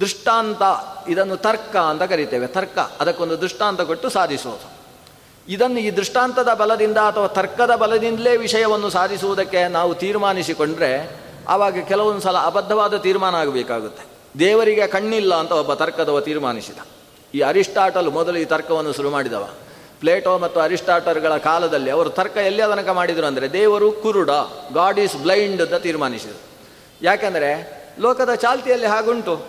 [0.00, 0.62] ದೃಷ್ಟಾಂತ,
[1.08, 2.46] ಇದನ್ನು ತರ್ಕ ಅಂತ ಕರಿತೇವೆ.
[2.46, 4.76] ತರ್ಕ, ಅದಕ್ಕೊಂದು ದೃಷ್ಟಾಂತ ಕೊಟ್ಟು ಸಾಧಿಸುವುದು.
[5.48, 12.96] ಇದನ್ನು ಈ ದೃಷ್ಟಾಂತದ ಬಲದಿಂದ ಅಥವಾ ತರ್ಕದ ಬಲದಿಂದಲೇ ವಿಷಯವನ್ನು ಸಾಧಿಸುವುದಕ್ಕೆ ನಾವು ತೀರ್ಮಾನಿಸಿಕೊಂಡ್ರೆ ಆವಾಗ ಕೆಲವೊಂದು ಸಲ ಅಬದ್ಧವಾದ
[12.96, 14.04] ತೀರ್ಮಾನ ಆಗಬೇಕಾಗುತ್ತೆ.
[14.38, 16.78] ದೇವರಿಗೆ ಕಣ್ಣಿಲ್ಲ ಅಂತ ಒಬ್ಬ ತರ್ಕದವ ತೀರ್ಮಾನಿಸಿದ.
[17.34, 19.48] ಈ ಅರಿಸ್ಟಾಟಲ್ ಮೊದಲು ಈ ತರ್ಕವನ್ನು ಶುರು ಮಾಡಿದವ.
[20.00, 24.30] ಪ್ಲೇಟೋ ಮತ್ತು ಅರಿಸ್ಟಾಟರ್ಗಳ ಕಾಲದಲ್ಲಿ ಅವರು ತರ್ಕ ಎಲ್ಲಿ ತನಕ ಮಾಡಿದರು ಅಂದರೆ ದೇವರು ಕುರುಡ
[24.74, 26.40] ಗಾಡ್ ಈಸ್ ಬ್ಲೈಂಡ್ ಅಂತ ತೀರ್ಮಾನಿಸಿದರು.
[27.02, 27.50] ಯಾಕೆಂದರೆ
[27.98, 29.46] ಲೋಕದ ಚಾಲ್ತಿಯಲ್ಲಿ ಹಾಗುಂಟು.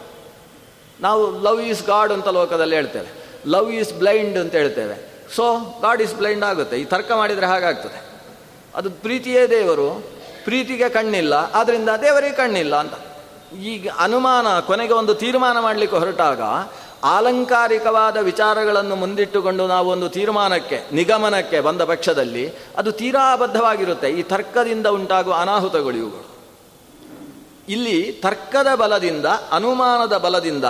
[1.01, 3.07] ನಾವು ಲವ್ ಈಸ್ ಗಾಡ್ ಅಂತ ಲೋಕದಲ್ಲಿ ಹೇಳ್ತೇವೆ.
[3.47, 5.11] ಲವ್ ಈಸ್ ಬ್ಲೈಂಡ್ ಅಂತ ಹೇಳ್ತೇವೆ.
[5.35, 6.77] ಸೊ ಗಾಡ್ ಈಸ್ ಬ್ಲೈಂಡ್ ಆಗುತ್ತೆ.
[6.77, 8.05] ಈ ತರ್ಕ ಮಾಡಿದರೆ ಹಾಗಾಗ್ತದೆ.
[8.75, 10.16] ಅದು ಪ್ರೀತಿಯೇ ದೇವರು.
[10.47, 12.93] ಪ್ರೀತಿಗೆ ಕಣ್ಣಿಲ್ಲ ಆದ್ದರಿಂದ ದೇವರಿಗೆ ಕಣ್ಣಿಲ್ಲ ಅಂತ.
[13.55, 16.41] ಈಗ ಅನುಮಾನ, ಕೊನೆಗೆ ಒಂದು ತೀರ್ಮಾನ ಮಾಡಲಿಕ್ಕೆ ಹೊರಟಾಗ
[17.03, 24.09] ಆಲಂಕಾರಿಕವಾದ ವಿಚಾರಗಳನ್ನು ಮುಂದಿಟ್ಟುಕೊಂಡು ನಾವು ಒಂದು ತೀರ್ಮಾನಕ್ಕೆ, ನಿಗಮನಕ್ಕೆ ಬಂದ ಪಕ್ಷದಲ್ಲಿ ಅದು ತೀರಾಬದ್ಧವಾಗಿರುತ್ತೆ.
[24.09, 26.27] ಈ ತರ್ಕದಿಂದ ಉಂಟಾಗುವ ಅನಾಹುತಗಳು ಇವುಗಳು.
[27.69, 30.65] ಇಲ್ಲಿ ತರ್ಕದ ಬಲದಿಂದ, ಅನುಮಾನದ ಬಲದಿಂದ,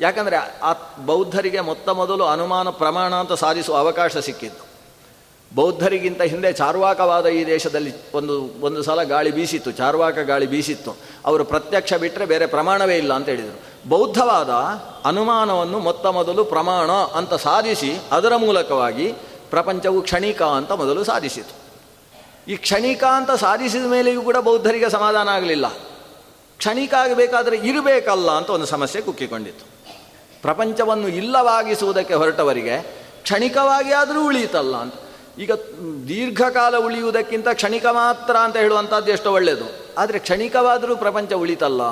[0.00, 0.72] ಯಾಕಂದರೆ ಆ
[1.06, 4.75] ಬೌದ್ಧರಿಗೆ ಮೊತ್ತ ಮೊದಲು ಅನುಮಾನ ಪ್ರಮಾಣ ಅಂತ ಸಾಧಿಸುವ ಅವಕಾಶ ಸಿಕ್ಕಿತ್ತು
[5.54, 10.96] ಬೌದ್ಧರಿಗಿಂತ ಹಿಂದೆ ಚಾರ್ವಾಕವಾದ ಈ ದೇಶದಲ್ಲಿ ಒಂದು ಒಂದು ಸಲ ಗಾಳಿ ಬೀಸಿತ್ತು, ಚಾರ್ವಾಕ ಗಾಳಿ ಬೀಸಿತ್ತು.
[11.26, 13.88] ಅವರು ಪ್ರತ್ಯಕ್ಷ ಬಿಟ್ಟರೆ ಬೇರೆ ಪ್ರಮಾಣವೇ ಇಲ್ಲ ಅಂತ ಹೇಳಿದರು.
[13.88, 14.50] ಬೌದ್ಧವಾದ
[15.04, 19.12] ಅನುಮಾನವನ್ನು ಮೊತ್ತ ಮೊದಲು ಪ್ರಮಾಣ ಅಂತ ಸಾಧಿಸಿ, ಅದರ ಮೂಲಕವಾಗಿ
[19.50, 21.66] ಪ್ರಪಂಚವು ಕ್ಷಣಿಕ ಅಂತ ಮೊದಲು ಸಾಧಿಸಿತು.
[22.48, 25.68] ಈ ಕ್ಷಣಿಕ ಅಂತ ಸಾಧಿಸಿದ ಮೇಲೆಯೂ ಕೂಡ ಬೌದ್ಧರಿಗೆ ಸಮಾಧಾನ ಆಗಲಿಲ್ಲ.
[26.58, 29.64] ಕ್ಷಣಿಕ ಆಗಬೇಕಾದರೆ ಇರಬೇಕಲ್ಲ ಅಂತ ಒಂದು ಸಮಸ್ಯೆ ಕುಕ್ಕಿಕೊಂಡಿತ್ತು.
[30.42, 32.82] ಪ್ರಪಂಚವನ್ನು ಇಲ್ಲವಾಗಿಸುವುದಕ್ಕೆ ಹೊರಟವರಿಗೆ
[33.22, 34.94] ಕ್ಷಣಿಕವಾಗಿ ಆದರೂ ಉಳಿಯಿತಲ್ಲ ಅಂತ.
[35.38, 35.52] ಈಗ
[36.08, 39.66] ದೀರ್ಘಕಾಲ ಉಳಿಯುವುದಕ್ಕಿಂತ ಕ್ಷಣಿಕ ಮಾತ್ರ ಅಂತ ಹೇಳುವಂಥದ್ದು ಎಷ್ಟು ಒಳ್ಳೆಯದು.
[39.98, 41.82] ಆದರೆ ಕ್ಷಣಿಕವಾದರೂ ಪ್ರಪಂಚ ಉಳಿತಲ್ಲ.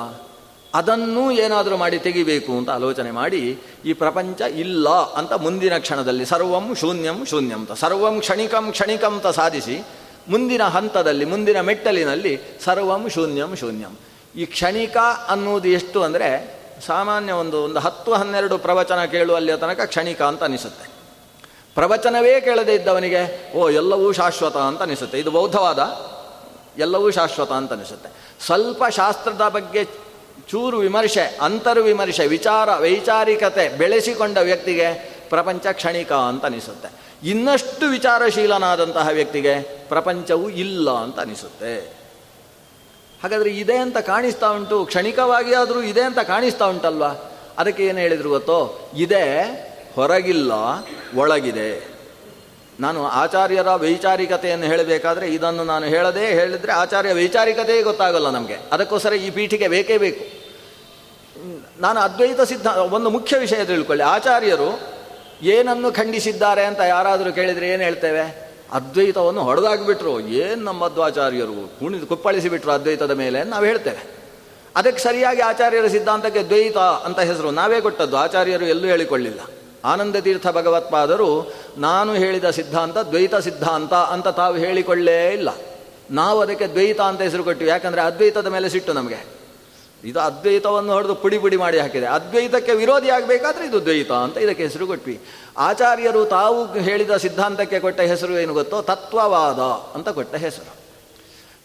[0.73, 3.43] ಅದನ್ನೂ ಏನಾದರೂ ಮಾಡಿ ತೆಗಿಬೇಕು ಅಂತ ಆಲೋಚನೆ ಮಾಡಿ,
[3.85, 9.77] ಈ ಪ್ರಪಂಚ ಇಲ್ಲ ಅಂತ ಮುಂದಿನ ಕ್ಷಣದಲ್ಲಿ ಸರ್ವಂ ಶೂನ್ಯಂ ಶೂನ್ಯಂ ಅಂತ ಸರ್ವಂ ಕ್ಷಣಿಕಂ ಕ್ಷಣಿಕಂ ಅಂತ ಸಾಧಿಸಿ,
[10.27, 12.33] ಮುಂದಿನ ಹಂತದಲ್ಲಿ, ಮುಂದಿನ ಮೆಟ್ಟಲಿನಲ್ಲಿ
[12.65, 13.93] ಸರ್ವಂ ಶೂನ್ಯಂ ಶೂನ್ಯಂ.
[14.35, 14.97] ಈ ಕ್ಷಣಿಕ
[15.27, 16.29] ಅನ್ನುವುದು ಎಷ್ಟು ಅಂದರೆ,
[16.87, 20.94] ಸಾಮಾನ್ಯ ಒಂದು ಒಂದು ಹತ್ತು ಹನ್ನೆರಡು ಪ್ರವಚನ ಕೇಳುವಲ್ಲಿಯ ತನಕ ಕ್ಷಣಿಕ ಅಂತ ಅನಿಸುತ್ತೆ.
[21.75, 25.19] ಪ್ರವಚನವೇ ಕೇಳದೇ ಇದ್ದವನಿಗೆ, ಓ, ಎಲ್ಲವೂ ಶಾಶ್ವತ ಅಂತ ಅನಿಸುತ್ತೆ.
[25.19, 25.79] ಇದು ಬೌದ್ಧವಾದ,
[26.81, 28.09] ಎಲ್ಲವೂ ಶಾಶ್ವತ ಅಂತ ಅನಿಸುತ್ತೆ.
[28.45, 29.83] ಸ್ವಲ್ಪ ಶಾಸ್ತ್ರದ ಬಗ್ಗೆ
[30.49, 36.89] ಚೂರು ವಿಮರ್ಶೆ, ಅಂತರ್ ವಿಮರ್ಶೆ, ವಿಚಾರ, ವೈಚಾರಿಕತೆ ಬೆಳೆಸಿಕೊಂಡ ವ್ಯಕ್ತಿಗೆ ಪ್ರಪಂಚ ಕ್ಷಣಿಕ ಅಂತ ಅನಿಸುತ್ತೆ.
[37.29, 41.79] ಇನ್ನಷ್ಟು ವಿಚಾರಶೀಲನಾದಂತಹ ವ್ಯಕ್ತಿಗೆ ಪ್ರಪಂಚವೂ ಇಲ್ಲ ಅಂತ ಅನಿಸುತ್ತೆ.
[43.23, 47.31] ಹಾಗಾದರೆ ಇದೆ ಅಂತ ಕಾಣಿಸ್ತಾ ಉಂಟು, ಕ್ಷಣಿಕವಾಗಿ ಆದರೂ ಇದೆ ಅಂತ ಕಾಣಿಸ್ತಾ ಉಂಟಲ್ವಾ?
[47.57, 48.89] ಅದಕ್ಕೆ ಏನು ಹೇಳಿದ್ರು ಗೊತ್ತೋ?
[48.97, 50.51] ಇದೆ ಹೊರಗಿಲ್ಲ,
[51.15, 51.69] ಒಳಗಿದೆ.
[52.79, 58.57] ನಾನು ಆಚಾರ್ಯರ ವೈಚಾರಿಕತೆಯನ್ನು ಹೇಳಬೇಕಾದ್ರೆ ಇದನ್ನು ನಾನು ಹೇಳದೆ ಹೇಳಿದರೆ ಆಚಾರ್ಯ ವೈಚಾರಿಕತೆಯೇ ಗೊತ್ತಾಗಲ್ಲ ನಮಗೆ.
[58.71, 60.23] ಅದಕ್ಕೋಸ್ಕರ ಈ ಪೀಠಿಗೆ ಬೇಕೇ ಬೇಕು.
[61.81, 64.03] ನಾನು ಅದ್ವೈತ ಸಿದ್ಧ, ಒಂದು ಮುಖ್ಯ ವಿಷಯ ತಿಳ್ಕೊಳ್ಳಿ.
[64.03, 64.69] ಆಚಾರ್ಯರು
[65.41, 68.25] ಏನನ್ನು ಖಂಡಿಸಿದ್ದಾರೆ ಅಂತ ಯಾರಾದರೂ ಕೇಳಿದರೆ ಏನು ಹೇಳ್ತೇವೆ?
[68.71, 70.19] ಅದ್ವೈತವನ್ನು ಹೊಡೆದಾಗ್ಬಿಟ್ರು.
[70.19, 74.15] ಏನು ನಮ್ಮ ಮಧ್ವಾಚಾರ್ಯರು ಕುಣಿದು ಕುಪ್ಪಳಿಸಿಬಿಟ್ರು ಅದ್ವೈತದ ಮೇಲೆ ನಾವು ಹೇಳ್ತೇವೆ.
[74.75, 78.17] ಅದಕ್ಕೆ ಸರಿಯಾಗಿ ಆಚಾರ್ಯರ ಸಿದ್ಧಾಂತಕ್ಕೆ ದ್ವೈತ ಅಂತ ಹೆಸರು ನಾವೇ ಕೊಟ್ಟದ್ದು.
[78.17, 79.39] ಆಚಾರ್ಯರು ಎಲ್ಲೂ ಹೇಳಿಕೊಳ್ಳಿಲ್ಲ.
[79.85, 85.49] ಆನಂದ ತೀರ್ಥ ಭಗವತ್ಪಾದರು, ನಾನು ಹೇಳಿದ ಸಿದ್ಧಾಂತ ದ್ವೈತ ಸಿದ್ಧಾಂತ ಅಂತ ತಾವು ಹೇಳಿಕೊಳ್ಳೇ ಇಲ್ಲ.
[86.11, 89.19] ನಾವು ಅದಕ್ಕೆ ದ್ವೈತ ಅಂತ ಹೆಸರು ಕೊಟ್ಟಿವಿ, ಯಾಕಂದರೆ ಅದ್ವೈತದ ಮೇಲೆ ಸಿಟ್ಟು ನಮಗೆ.
[90.03, 92.05] ಇದು ಅದ್ವೈತವನ್ನು ಹೊಡೆದು ಪುಡಿ ಪುಡಿ ಮಾಡಿ ಹಾಕಿದೆ.
[92.05, 95.19] ಅದ್ವೈತಕ್ಕೆ ವಿರೋಧಿ ಆಗಬೇಕಾದ್ರೆ ಇದು ದ್ವೈತ ಅಂತ ಇದಕ್ಕೆ ಹೆಸರು ಕೊಟ್ವಿ.
[95.57, 98.81] ಆಚಾರ್ಯರು ತಾವು ಹೇಳಿದ ಸಿದ್ಧಾಂತಕ್ಕೆ ಕೊಟ್ಟ ಹೆಸರು ಏನು ಗೊತ್ತೋ?
[98.81, 99.59] ತತ್ವವಾದ
[99.95, 100.84] ಅಂತ ಕೊಟ್ಟ ಹೆಸರು.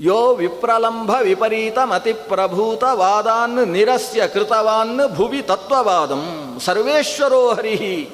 [0.03, 8.11] ಯೋ ವಿಪ್ರಲಂಭ ವಿಪರೀತ ಮತಿ ಪ್ರಭೂತ ವಾದಾನ್ ನಿರಸ್ಯ ಕೃತವಾನ್ ಭುವಿ ತತ್ವವಾದಂ ಸರ್ವೇಶ್ವರೋ ಹರಿಹಿ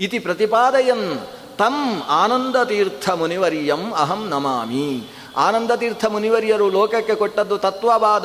[0.00, 1.18] ಇತಿ ಪ್ರತಿಪಾದಯನ್
[1.58, 5.10] ತಂ ಆನಂದತೀರ್ಥ ಮುನಿವರಿಯಂ ಅಹಂ ನಮಾಮಿ.
[5.36, 8.24] ಆನಂದತೀರ್ಥ ಮುನಿವರಿಯರು ಲೋಕಕ್ಕೆ ಕೊಟ್ಟದ್ದು ತತ್ವವಾದ.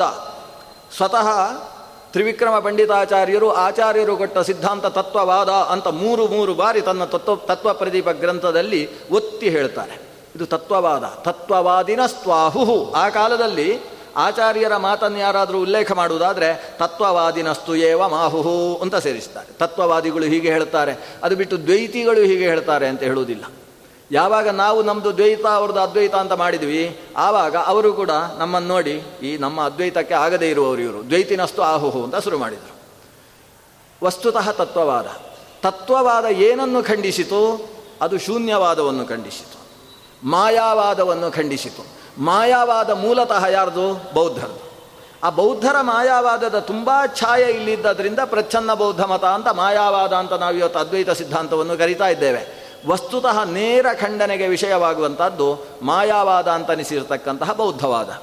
[0.96, 1.52] ಸ್ವತಃ
[2.12, 9.10] ತ್ರಿವಿಕ್ರಮ ಪಂಡಿತಾಚಾರ್ಯರು ಆಚಾರ್ಯರು ಕೊಟ್ಟ ಸಿದ್ಧಾಂತ ತತ್ವವಾದ ಅಂತ ಮೂರು ಮೂರು ಬಾರಿ ತನ್ನ ತತ್ವ ತತ್ವ ಪ್ರದೀಪ ಗ್ರಂಥದಲ್ಲಿ
[9.10, 10.09] ಒತ್ತಿ ಹೇಳ್ತಾರೆ.
[10.36, 12.92] ಇದು ತತ್ವವಾದ, ತತ್ವವಾದಿನ ಸ್ವಾಹುಹು.
[12.92, 13.80] ಆ ಕಾಲದಲ್ಲಿ
[14.16, 19.52] ಆಚಾರ್ಯರ ಮಾತನ್ನು ಯಾರಾದರೂ ಉಲ್ಲೇಖ ಮಾಡುವುದಾದರೆ, ತತ್ವವಾದಿನಸ್ತು ಏವ ಮಾಹುಹು ಅಂತ ಸೇರಿಸ್ತಾರೆ.
[19.52, 23.44] ತತ್ವವಾದಿಗಳು ಹೀಗೆ ಹೇಳ್ತಾರೆ ಅದು ಬಿಟ್ಟು ದ್ವೈತಿಗಳು ಹೀಗೆ ಹೇಳ್ತಾರೆ ಅಂತ ಹೇಳುವುದಿಲ್ಲ.
[24.12, 29.64] ಯಾವಾಗ ನಾವು ನಮ್ಮದು ದ್ವೈತ, ಅವ್ರದ್ದು ಅದ್ವೈತ ಅಂತ ಮಾಡಿದ್ವಿ, ಆವಾಗ ಅವರು ಕೂಡ ನಮ್ಮನ್ನು ನೋಡಿ, ಈ ನಮ್ಮ
[29.64, 31.08] ಅದ್ವೈತಕ್ಕೆ ಆಗದೇ ಇರುವವರು ಇವರು.
[31.08, 32.74] ದ್ವೈತಿನಸ್ತು ಆಹುಹು ಅಂತ ಶುರು ಮಾಡಿದರು.
[34.04, 35.06] ವಸ್ತುತಃ ತತ್ವವಾದ.
[35.62, 39.59] ತತ್ವವಾದ ಏನನ್ನು ಖಂಡಿಸಿತು, ಅದು ಶೂನ್ಯವಾದವನ್ನು ಖಂಡಿಸಿತು.
[40.24, 41.86] ಮಾಯಾವಾದವನ್ನು ಖಂಡಿಸಿತು.
[42.22, 44.14] ಮಾಯಾವಾದ ಮೂಲತಃ ಯಾರ್ದು?
[44.14, 44.70] ಬೌದ್ಧರದು.
[45.24, 51.10] ಆ ಬೌದ್ಧರ ಮಾಯಾವಾದದ ತುಂಬ ಛಾಯೆ ಇಲ್ಲಿದ್ದರಿಂದ ಪ್ರಚ್ಛನ್ನ ಬೌದ್ಧ ಮತ ಅಂತ ಮಾಯಾವಾದ ಅಂತ ನಾವು ಇವತ್ತು ಅದ್ವೈತ
[51.10, 52.70] ಸಿದ್ಧಾಂತವನ್ನು ಕರಿತಾ ಇದ್ದೇವೆ.
[52.86, 58.18] ವಸ್ತುತಃ ನೇರ ಖಂಡನೆಗೆ ವಿಷಯವಾಗುವಂಥದ್ದು ಮಾಯಾವಾದ ಅಂತನಿಸಿರ್ತಕ್ಕಂತಹ ಬೌದ್ಧವಾದ.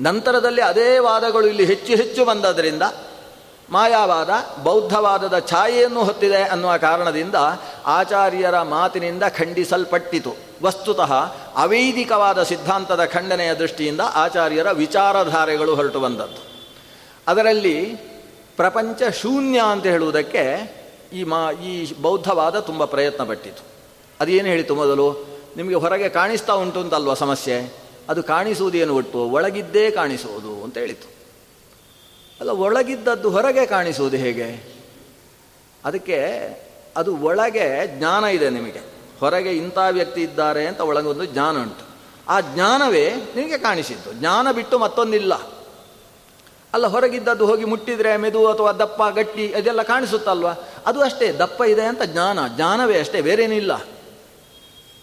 [0.00, 2.82] ನಂತರದಲ್ಲಿ ಅದೇ ವಾದಗಳು ಇಲ್ಲಿ ಹೆಚ್ಚು ಹೆಚ್ಚು ಬಂದದರಿಂದ
[3.70, 4.30] ಮಾಯಾವಾದ
[4.62, 7.34] ಬೌದ್ಧವಾದದ ಛಾಯೆಯನ್ನು ಹೊತ್ತಿದೆ ಅನ್ನುವ ಕಾರಣದಿಂದ
[7.86, 10.49] ಆಚಾರ್ಯರ ಮಾತಿನಿಂದ ಖಂಡಿಸಲ್ಪಟ್ಟಿತು.
[10.62, 11.12] ವಸ್ತುತಃ
[11.56, 16.50] ಅವೈದಿಕವಾದ ಸಿದ್ಧಾಂತದ ಖಂಡನೆಯ ದೃಷ್ಟಿಯಿಂದ ಆಚಾರ್ಯರ ವಿಚಾರಧಾರೆಗಳು ಹೊರಟು ಬಂದದ್ದು.
[17.26, 17.84] ಅದರಲ್ಲಿ
[18.56, 20.74] ಪ್ರಪಂಚ ಶೂನ್ಯ ಅಂತ ಹೇಳುವುದಕ್ಕೆ
[21.12, 23.62] ಈ ಮಾ, ಈ ಬೌದ್ಧವಾದ ತುಂಬ ಪ್ರಯತ್ನ ಪಟ್ಟಿತು.
[24.20, 25.26] ಅದೇನು ಹೇಳಿತು ಮೊದಲು?
[25.56, 27.72] ನಿಮಗೆ ಹೊರಗೆ ಕಾಣಿಸ್ತಾ ಉಂಟು ಅಂತಲ್ವ ಸಮಸ್ಯೆ?
[28.08, 29.18] ಅದು ಕಾಣಿಸುವುದೇನು ಒಟ್ಟು?
[29.18, 31.10] ಒಳಗಿದ್ದೇ ಕಾಣಿಸುವುದು ಅಂತ ಹೇಳಿತು.
[32.40, 34.78] ಅಲ್ಲ, ಒಳಗಿದ್ದದ್ದು ಹೊರಗೆ ಕಾಣಿಸುವುದು ಹೇಗೆ?
[35.84, 36.26] ಅದಕ್ಕೆ
[36.96, 38.89] ಅದು ಒಳಗೆ ಜ್ಞಾನ ಇದೆ ನಿಮಗೆ.
[39.20, 41.90] ಹೊರಗೆ ಇಂಥ ವ್ಯಕ್ತಿ ಇದ್ದಾರೆ ಅಂತ ಒಳಗೊಂದು ಜ್ಞಾನ ಉಂಟು.
[42.28, 44.12] ಆ ಜ್ಞಾನವೇ ನಿಮಗೆ ಕಾಣಿಸಿದ್ದು.
[44.12, 45.34] ಜ್ಞಾನ ಬಿಟ್ಟು ಮತ್ತೊಂದಿಲ್ಲ.
[46.74, 50.48] ಅಲ್ಲ, ಹೊರಗಿದ್ದದ್ದು ಹೋಗಿ ಮುಟ್ಟಿದರೆ ಮೆದು ಅಥವಾ ದಪ್ಪ, ಗಟ್ಟಿ, ಅದೆಲ್ಲ ಕಾಣಿಸುತ್ತಲ್ವ?
[50.86, 52.38] ಅದು ಅಷ್ಟೇ, ದಪ್ಪ ಇದೆ ಅಂತ ಜ್ಞಾನ.
[52.56, 53.86] ಜ್ಞಾನವೇ ಅಷ್ಟೇ, ಬೇರೇನಿಲ್ಲ.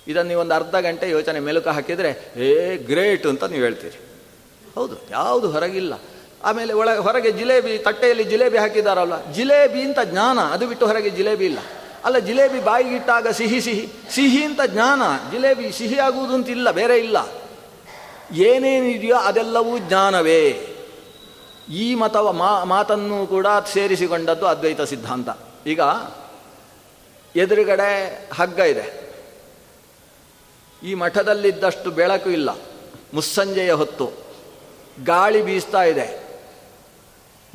[0.08, 3.99] ಇದನ್ನು ನೀವೊಂದು ಅರ್ಧ ಗಂಟೆ ಯೋಚನೆ ಮೆಲುಕು ಹಾಕಿದರೆ, ಏ, ಗ್ರೇಟ್ ಅಂತ ನೀವು ಹೇಳ್ತೀರಿ.
[4.75, 5.93] ಹೌದು, ಯಾವುದು ಹೊರಗಿಲ್ಲ.
[6.43, 11.60] ಆಮೇಲೆ ಒಳ ಹೊರಗೆ ಜಿಲೇಬಿ, ತಟ್ಟೆಯಲ್ಲಿ ಜಿಲೇಬಿ ಹಾಕಿದಾರಲ್ಲ ಜಿಲೇಬಿ ಅಂತ ಜ್ಞಾನ, ಅದು ಬಿಟ್ಟು ಹೊರಗೆ ಜಿಲೇಬಿ ಇಲ್ಲ.
[12.05, 13.89] ಅಲ್ಲ ಜಿಲೇಬಿ ಬಾಯಿಗಿಟ್ಟಾಗ ಸಿಹಿ ಸಿಹಿ.
[14.10, 15.01] ಸಿಹಿ ಅಂತ ಜ್ಞಾನ.
[15.31, 17.17] ಜಿಲೇಬಿ ಸಿಹಿ ಆಗುವುದು ಅಂತ ಇಲ್ಲ ಬೇರೆ ಇಲ್ಲ.
[18.33, 20.73] ಏನೇನಿದೆಯೋ ಅದೆಲ್ಲವೂ ಜ್ಞಾನವೇ.
[21.71, 22.31] ಈ ಮತವ
[22.63, 25.29] ಮಾತನ್ನು ಕೂಡ ಸೇರಿಸಿಕೊಂಡದ್ದು ಅದ್ವೈತ ಸಿದ್ಧಾಂತ.
[25.67, 25.79] ಈಗ
[27.36, 29.07] ಎದುರುಗಡೆ ಹಗ್ಗ ಇದೆ.
[30.83, 32.49] ಈ ಮಠದಲ್ಲಿದ್ದಷ್ಟು ಬೆಳಕು ಇಲ್ಲ.
[33.13, 34.12] ಮುಸ್ಸಂಜೆಯ ಹೊತ್ತು.
[35.05, 36.27] ಗಾಳಿ ಬೀಸ್ತಾ ಇದೆ.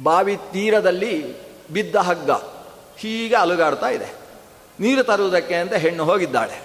[0.03, 1.35] ಬಾವಿ ತೀರದಲ್ಲಿ
[1.69, 2.31] ಬಿದ್ದ ಹಗ್ಗ.
[2.97, 4.22] ಹೀಗೆ ಅಲುಗಾಡ್ತಾ ಇದೆ.
[4.81, 6.63] ನೀರು ತರುವುದಕ್ಕೆ ಅಂತ ಹೆಣ್ಣು ಹೋಗಿದ್ದಾಳೆ.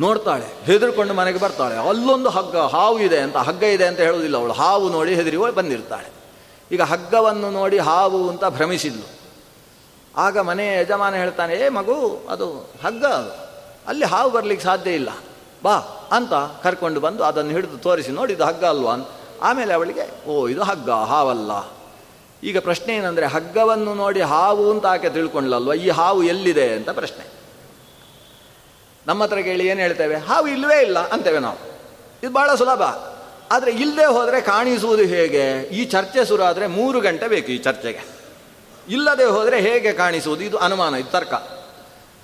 [0.00, 1.88] ನೋಡ್ತಾಳೆ, ಹೆದರ್ಕೊಂಡು ಮನೆಗೆ ಬರ್ತಾಳೆ.
[1.88, 4.52] ಅಲ್ಲೊಂದು ಹಗ್ಗ, ಹಾವು ಇದೆ ಅಂತ, ಹಗ್ಗ ಇದೆ ಅಂತ ಹೇಳುವುದಿಲ್ಲ ಅವಳು.
[4.52, 6.10] ಹಾವು ನೋಡಿ ಹೆದರಿ ಬಂದಿರ್ತಾಳೆ.
[6.72, 9.08] ಈಗ ಹಗ್ಗವನ್ನು ನೋಡಿ ಹಾವು ಅಂತ ಭ್ರಮಿಸಿದ್ಲು.
[10.16, 13.30] ಆಗ ಮನೆಯ ಯಜಮಾನ ಹೇಳ್ತಾನೆ, ಏ ಮಗು, ಅದು ಹಗ್ಗ ಅದು
[13.86, 15.08] ಅಲ್ಲಿ ಹಾವು ಬರಲಿಕ್ಕೆ ಸಾಧ್ಯ ಇಲ್ಲ.
[15.62, 15.74] ಬಾ,
[16.12, 18.92] ಅಂತ ಕರ್ಕೊಂಡು ಬಂದು ಅದನ್ನು ಹಿಡಿದು ತೋರಿಸಿ, ನೋಡಿ, ಇದು ಹಗ್ಗ ಅಲ್ವಾ?
[18.92, 19.08] ಅಂತ
[19.42, 21.50] ಆಮೇಲೆ ಅವಳಿಗೆ, ಓ, ಇದು ಹಗ್ಗ, ಹಾವಲ್ಲ.
[22.42, 27.42] ಈಗ ಪ್ರಶ್ನೆ ಏನಂದರೆ ಹಗ್ಗವನ್ನು ನೋಡಿ ಹಾವು ಅಂತ ಆಕೆ ತಿಳ್ಕೊಂಡ್ಲಲ್ವ ಈ ಹಾವು ಎಲ್ಲಿದೆ ಅಂತ ಪ್ರಶ್ನೆ.
[29.06, 30.16] ನಮ್ಮ ಹತ್ರ ಕೇಳಿ ಏನು ಹೇಳ್ತೇವೆ?
[30.16, 31.58] ಹಾವು ಇಲ್ಲವೇ ಇಲ್ಲ ಅಂತೇವೆ ನಾವು.
[32.22, 32.82] ಇದು ಭಾಳ ಸುಲಭ.
[33.50, 35.62] ಆದರೆ ಇಲ್ಲದೆ ಹೋದರೆ ಕಾಣಿಸುವುದು ಹೇಗೆ?
[35.62, 38.00] ಈ ಚರ್ಚೆ ಶುರು ಆದರೆ ಮೂರು ಗಂಟೆ ಬೇಕು ಈ ಚರ್ಚೆಗೆ.
[38.88, 40.44] ಇಲ್ಲದೆ ಹೋದರೆ ಹೇಗೆ ಕಾಣಿಸುವುದು?
[40.44, 41.34] ಇದು ಅನುಮಾನ, ಇದು ತರ್ಕ.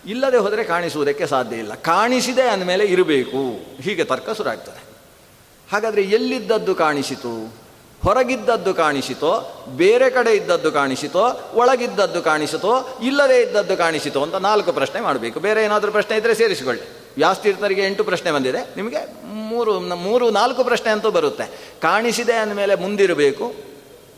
[0.06, 1.74] ಇಲ್ಲದೆ ಹೋದರೆ ಕಾಣಿಸುವುದಕ್ಕೆ ಸಾಧ್ಯ ಇಲ್ಲ.
[1.74, 3.66] ಕಾಣಿಸಿದೆ ಅಂದಮೇಲೆ ಇರಬೇಕು.
[3.82, 4.82] ಹೀಗೆ ತರ್ಕ ಶುರು ಆಗ್ತದೆ.
[5.72, 7.67] ಹಾಗಾದರೆ ಎಲ್ಲಿದ್ದದ್ದು ಕಾಣಿಸಿತು?
[8.04, 15.40] ಹೊರಗಿದ್ದದ್ದು ಕಾಣಿಸಿತೋ, ಬೇರೆ ಕಡೆ ಇದ್ದದ್ದು ಕಾಣಿಸಿತೋ, ಒಳಗಿದ್ದದ್ದು ಕಾಣಿಸಿತೋ, ಇಲ್ಲದೇ ಇದ್ದದ್ದು ಕಾಣಿಸಿತೋ ಅಂತ ನಾಲ್ಕು ಪ್ರಶ್ನೆ ಮಾಡಬೇಕು.
[15.40, 16.82] ಬೇರೆ ಏನಾದರೂ ಪ್ರಶ್ನೆ ಇದ್ದರೆ ಸೇರಿಸಿಕೊಳ್ಳಿ.
[17.16, 18.58] ವ್ಯಾಸ್ತೀರ್ಥರಿಗೆ ಎಂಟು ಪ್ರಶ್ನೆ ಬಂದಿದೆ.
[18.76, 21.44] ನಿಮಗೆ ಮೂರು ಮೂರು, ನಾಲ್ಕು ಪ್ರಶ್ನೆ ಅಂತೂ ಬರುತ್ತೆ.
[21.82, 23.52] ಕಾಣಿಸಿದೆ ಅಂದಮೇಲೆ ಮುಂದಿರಬೇಕು.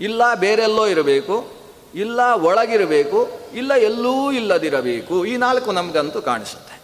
[0.00, 1.50] ಇಲ್ಲ, ಬೇರೆಲ್ಲೋ ಇರಬೇಕು.
[1.94, 3.30] ಇಲ್ಲ, ಒಳಗಿರಬೇಕು.
[3.54, 5.26] ಇಲ್ಲ, ಎಲ್ಲೂ ಇಲ್ಲದಿರಬೇಕು.
[5.26, 6.80] ಈ ನಾಲ್ಕು ನಮಗಂತೂ ಕಾಣಿಸುತ್ತೆ.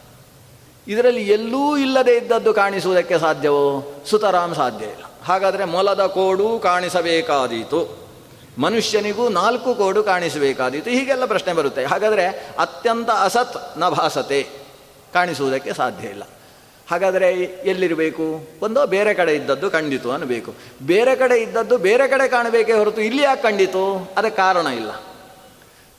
[0.89, 3.95] ಇದರಲ್ಲಿ ಎಲ್ಲೂ ಇಲ್ಲದೆ ಇದ್ದದ್ದು ಕಾಣಿಸುವುದಕ್ಕೆ ಸಾಧ್ಯವೋ?
[4.11, 5.05] ಸುತರಾಮ್ ಸಾಧ್ಯ ಇಲ್ಲ.
[5.27, 8.09] ಹಾಗಾದರೆ ಮೊಲದ ಕೋಡು ಕಾಣಿಸಬೇಕಾದೀತು.
[8.59, 10.91] ಮನುಷ್ಯನಿಗೂ ನಾಲ್ಕು ಕೋಡು ಕಾಣಿಸಬೇಕಾದೀತು.
[10.91, 11.85] ಹೀಗೆಲ್ಲ ಪ್ರಶ್ನೆ ಬರುತ್ತೆ.
[11.85, 12.27] ಹಾಗಾದರೆ
[12.59, 14.49] ಅತ್ಯಂತ ಅಸತ್ನ ಭಾಸತೆ
[15.13, 16.23] ಕಾಣಿಸುವುದಕ್ಕೆ ಸಾಧ್ಯ ಇಲ್ಲ.
[16.91, 18.49] ಹಾಗಾದರೆ ಎಲ್ಲಿರಬೇಕು?
[18.63, 20.55] ಒಂದೋ ಬೇರೆ ಕಡೆ ಇದ್ದದ್ದು ಕಂಡಿತು ಅನ್ನಬೇಕು.
[20.87, 24.13] ಬೇರೆ ಕಡೆ ಇದ್ದದ್ದು ಬೇರೆ ಕಡೆ ಕಾಣಬೇಕೇ ಹೊರತು ಇಲ್ಲಿ ಯಾಕೆ ಕಂಡಿತು?
[24.17, 24.91] ಅದಕ್ಕೆ ಕಾರಣ ಇಲ್ಲ.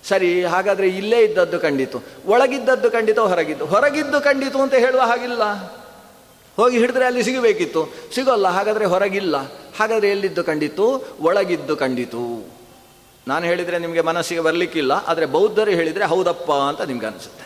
[0.07, 2.01] ಸರಿ, ಹಾಗಾದರೆ ಇಲ್ಲೇ ಇದ್ದದ್ದು ಕಂಡಿತು.
[2.25, 3.65] ಒಳಗಿದ್ದದ್ದು ಖಂಡಿತ ಹೊರಗಿದ್ದು?
[3.65, 5.41] ಹೊರಗಿದ್ದು ಕಂಡಿತು ಅಂತ ಹೇಳುವ ಹಾಗಿಲ್ಲ.
[6.57, 7.93] ಹೋಗಿ ಹಿಡಿದ್ರೆ ಅಲ್ಲಿ ಸಿಗಬೇಕಿತ್ತು.
[8.15, 9.37] ಸಿಗೋಲ್ಲ, ಹಾಗಾದರೆ ಹೊರಗಿಲ್ಲ.
[9.79, 10.85] ಹಾಗಾದರೆ ಎಲ್ಲಿದ್ದು ಕಂಡಿತು?
[11.21, 12.49] ಒಳಗಿದ್ದು ಕಂಡಿತು.
[13.27, 17.45] ನಾನು ಹೇಳಿದರೆ ನಿಮಗೆ ಮನಸ್ಸಿಗೆ ಬರಲಿಕ್ಕಿಲ್ಲ, ಆದರೆ ಬೌದ್ಧರು ಹೇಳಿದರೆ ಹೌದಪ್ಪ ಅಂತ ನಿಮ್ಗೆ ಅನಿಸುತ್ತೆ.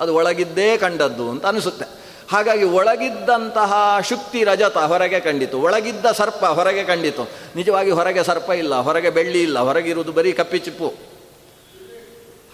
[0.00, 1.84] ಅದು ಒಳಗಿದ್ದೇ ಕಂಡದ್ದು ಅಂತ ಅನಿಸುತ್ತೆ.
[2.30, 5.60] ಹಾಗಾಗಿ ಒಳಗಿದ್ದಂತಹ ಶುಕ್ತಿ ರಜತ ಹೊರಗೆ ಕಂಡಿತು.
[5.60, 7.22] ಒಳಗಿದ್ದ ಸರ್ಪ ಹೊರಗೆ ಕಂಡಿತು.
[7.56, 11.09] ನಿಜವಾಗಿ ಹೊರಗೆ ಸರ್ಪ ಇಲ್ಲ, ಹೊರಗೆ ಬೆಳ್ಳಿ ಇಲ್ಲ, ಹೊರಗಿರುವುದು ಬರೀ ಕಪ್ಪಿಚಿಪ್ಪು.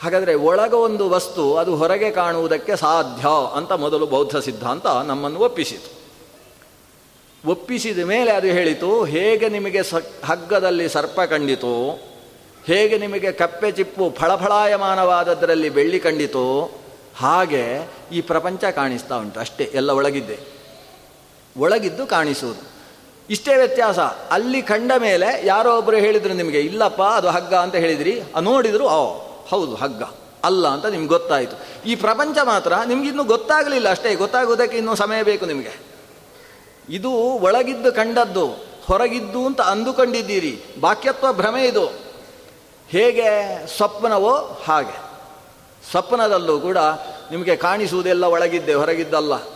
[0.02, 5.96] ಹಾಗಾದರೆ ಒಳಗ ಒಂದು ವಸ್ತು ಅದು ಹೊರಗೆ ಕಾಣುವುದಕ್ಕೆ ಸಾಧ್ಯ ಅಂತ ಮೊದಲು ಬೌದ್ಧ ಸಿದ್ಧಾಂತ ನಮ್ಮನ್ನು ಒಪ್ಪಿಸಿತು.
[7.48, 12.04] ಒಪ್ಪಿಸಿದ ಮೇಲೆ ಅದು ಹೇಳಿತು, ಹೇಗೆ ನಿಮಗೆ ಸ, ಹಗ್ಗದಲ್ಲಿ ಸರ್ಪ ಕಂಡಿತು,
[12.66, 16.70] ಹೇಗೆ ನಿಮಗೆ ಕಪ್ಪೆ ಚಿಪ್ಪು ಫಳಫಳಾಯಮಾನವಾದದ್ರಲ್ಲಿ ಬೆಳ್ಳಿ ಕಂಡಿತು,
[17.18, 20.38] ಹಾಗೆ ಈ ಪ್ರಪಂಚ ಕಾಣಿಸ್ತಾ ಉಂಟು, ಅಷ್ಟೇ ಎಲ್ಲ ಒಳಗಿದ್ದೆ.
[21.58, 22.60] ಒಳಗಿದ್ದು ಕಾಣಿಸುವುದು.
[23.30, 23.98] ಇಷ್ಟೇ ವ್ಯತ್ಯಾಸ,
[24.30, 29.74] ಅಲ್ಲಿ ಕಂಡ ಮೇಲೆ ಯಾರೋ ಒಬ್ಬರು ಹೇಳಿದರು ನಿಮಗೆ, ಇಲ್ಲಪ್ಪ ಅದು ಹಗ್ಗ ಅಂತ ಹೇಳಿದ್ರಿ ನೋಡಿದರು, ಓ ಹೌದು,
[29.74, 30.02] ಹಗ್ಗ.
[30.44, 31.86] ಅಲ್ಲ ಅಂತ ನಿಮ್ಗೆ ಗೊತ್ತಾಯಿತು.
[31.88, 34.14] ಈ ಪ್ರಪಂಚ ಮಾತ್ರ ನಿಮಗಿನ್ನೂ ಗೊತ್ತಾಗಲಿಲ್ಲ ಅಷ್ಟೇ.
[34.14, 35.72] ಗೊತ್ತಾಗೋದಕ್ಕೆ ಇನ್ನೂ ಸಮಯ ಬೇಕು ನಿಮಗೆ.
[36.88, 38.46] ಇದು ಒಳಗಿದ್ದು ಕಂಡದ್ದು,
[38.86, 40.64] ಹೊರಗಿದ್ದು ಅಂತ ಅಂದುಕೊಂಡಿದ್ದೀರಿ.
[40.80, 41.86] ಬಾಕ್ಯತ್ವ ಭ್ರಮೆ ಇದು.
[42.88, 43.26] ಹೇಗೆ?
[43.76, 45.06] ಸ್ವಪ್ನವೋ ಹಾಗೆ.
[45.90, 46.78] ಸ್ವಪ್ನದಲ್ಲೂ ಕೂಡ
[47.30, 49.55] ನಿಮಗೆ ಕಾಣಿಸುವುದೆಲ್ಲ ಒಳಗಿದ್ದೆ, ಹೊರಗಿದ್ದಲ್ಲ.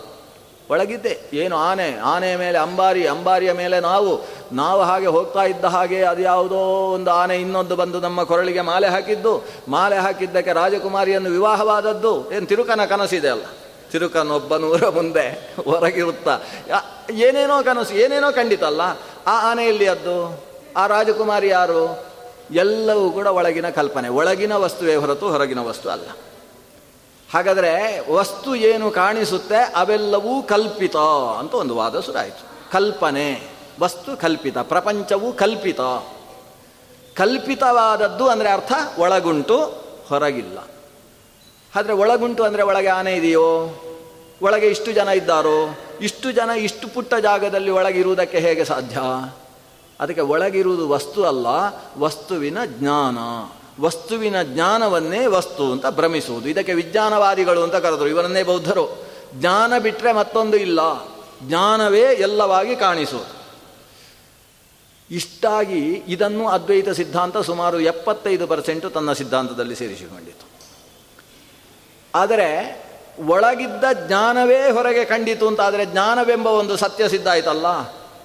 [0.70, 1.20] ಒಳಗಿದ್ದೆ.
[1.32, 1.98] ಏನು ಆನೆ?
[1.98, 4.20] ಆನೆಯ ಮೇಲೆ ಅಂಬಾರಿ, ಅಂಬಾರಿಯ ಮೇಲೆ ನಾವು.
[4.52, 6.56] ನಾವು ಹಾಗೆ ಹೋಗ್ತಾ ಇದ್ದ ಹಾಗೆ ಅದು ಯಾವುದೋ
[6.94, 9.44] ಒಂದು ಆನೆ ಇನ್ನೊಂದು ಬಂದು ನಮ್ಮ ಕೊರಳಿಗೆ ಮಾಲೆ ಹಾಕಿದ್ದು.
[9.68, 12.32] ಮಾಲೆ ಹಾಕಿದ್ದಕ್ಕೆ ರಾಜಕುಮಾರಿಯನ್ನು ವಿವಾಹವಾದದ್ದು.
[12.32, 13.44] ಏನು ತಿರುಕನ ಕನಸಿದೆ ಅಲ್ಲ?
[13.92, 16.38] ತಿರುಕನೊಬ್ಬನೂರ ಮುಂದೆ ಹೊರಗಿರುತ್ತಾ.
[17.10, 18.80] ಏನೇನೋ ಕನಸು, ಏನೇನೋ ಕಂಡಿತಲ್ಲ
[19.26, 20.44] ಆ ಆನೆಯಲ್ಲಿ ಅದ್ದು?
[20.76, 22.04] ಆ ರಾಜಕುಮಾರಿ ಯಾರು?
[22.50, 24.08] ಎಲ್ಲವೂ ಕೂಡ ಒಳಗಿನ ಕಲ್ಪನೆ.
[24.08, 26.10] ಒಳಗಿನ ವಸ್ತುವೇ ಹೊರತು ಹೊರಗಿನ ವಸ್ತು ಅಲ್ಲ.
[27.34, 29.56] ಹಾಗಾದರೆ ವಸ್ತು ಏನು ಕಾಣಿಸುತ್ತೆ?
[29.56, 30.96] ಅವೆಲ್ಲವೂ ಕಲ್ಪಿತ
[31.38, 32.70] ಅಂತ ಒಂದು ವಾದ ಶುರುವಾಯಿತು.
[32.72, 33.42] ಕಲ್ಪನೆ,
[33.80, 35.80] ವಸ್ತು ಕಲ್ಪಿತ, ಪ್ರಪಂಚವು ಕಲ್ಪಿತ.
[37.16, 39.58] ಕಲ್ಪಿತವಾದದ್ದು ಅಂದರೆ ಅರ್ಥ ಒಳಗುಂಟು
[40.08, 40.58] ಹೊರಗಿಲ್ಲ.
[41.76, 43.80] ಆದರೆ ಒಳಗುಂಟು ಅಂದರೆ ಒಳಗೆ ಆನೆ ಇದೆಯೋ?
[44.42, 45.76] ಒಳಗೆ ಇಷ್ಟು ಜನ ಇದ್ದಾರೋ?
[46.00, 48.96] ಇಷ್ಟು ಜನ ಇಷ್ಟು ಪುಟ್ಟ ಜಾಗದಲ್ಲಿ ಒಳಗಿರುವುದಕ್ಕೆ ಹೇಗೆ ಸಾಧ್ಯ?
[50.00, 51.46] ಅದಕ್ಕೆ ಒಳಗಿರುವುದು ವಸ್ತು ಅಲ್ಲ,
[51.98, 53.18] ವಸ್ತುವಿನ ಜ್ಞಾನ.
[53.80, 56.48] ವಸ್ತುವಿನ ಜ್ಞಾನವನ್ನೇ ವಸ್ತು ಅಂತ ಭ್ರಮಿಸುವುದು.
[56.48, 58.08] ಇದಕ್ಕೆ ವಿಜ್ಞಾನವಾದಿಗಳು ಅಂತ ಕರೆದರು.
[58.08, 59.02] ಇವರನ್ನೇ ಬೌದ್ಧರು.
[59.34, 60.80] ಜ್ಞಾನ ಬಿಟ್ಟರೆ ಮತ್ತೊಂದು ಇಲ್ಲ.
[61.42, 63.40] ಜ್ಞಾನವೇ ಎಲ್ಲವಾಗಿ ಕಾಣಿಸುವುದು.
[65.10, 70.48] ಇಷ್ಟಾಗಿ ಇದನ್ನು ಅದ್ವೈತ ಸಿದ್ಧಾಂತ ಸುಮಾರು ಎಪ್ಪತ್ತೈದು ಪರ್ಸೆಂಟು ತನ್ನ ಸಿದ್ಧಾಂತದಲ್ಲಿ ಸೇರಿಸಿಕೊಂಡಿತು
[72.14, 72.80] ಆದರೆ
[73.26, 77.66] ಒಳಗಿದ್ದ ಜ್ಞಾನವೇ ಹೊರಗೆ ಕಂಡಿತು ಅಂತ ಆದರೆ ಜ್ಞಾನವೆಂಬ ಒಂದು ಸತ್ಯ ಸಿದ್ಧ ಆಯ್ತಲ್ಲ?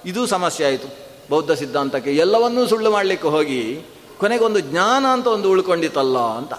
[0.05, 0.87] ಇದು ಸಮಸ್ಯೆ ಆಯಿತು.
[1.29, 3.81] ಬೌದ್ಧ ಸಿದ್ಧಾಂತಕ್ಕೆ ಎಲ್ಲವನ್ನೂ ಸುಳ್ಳು ಮಾಡಲಿಕ್ಕೆ ಹೋಗಿ
[4.19, 6.53] ಕೊನೆಗೊಂದು ಜ್ಞಾನ ಅಂತ ಒಂದು ಉಳ್ಕೊಂಡಿತಲ್ಲ ಅಂತ.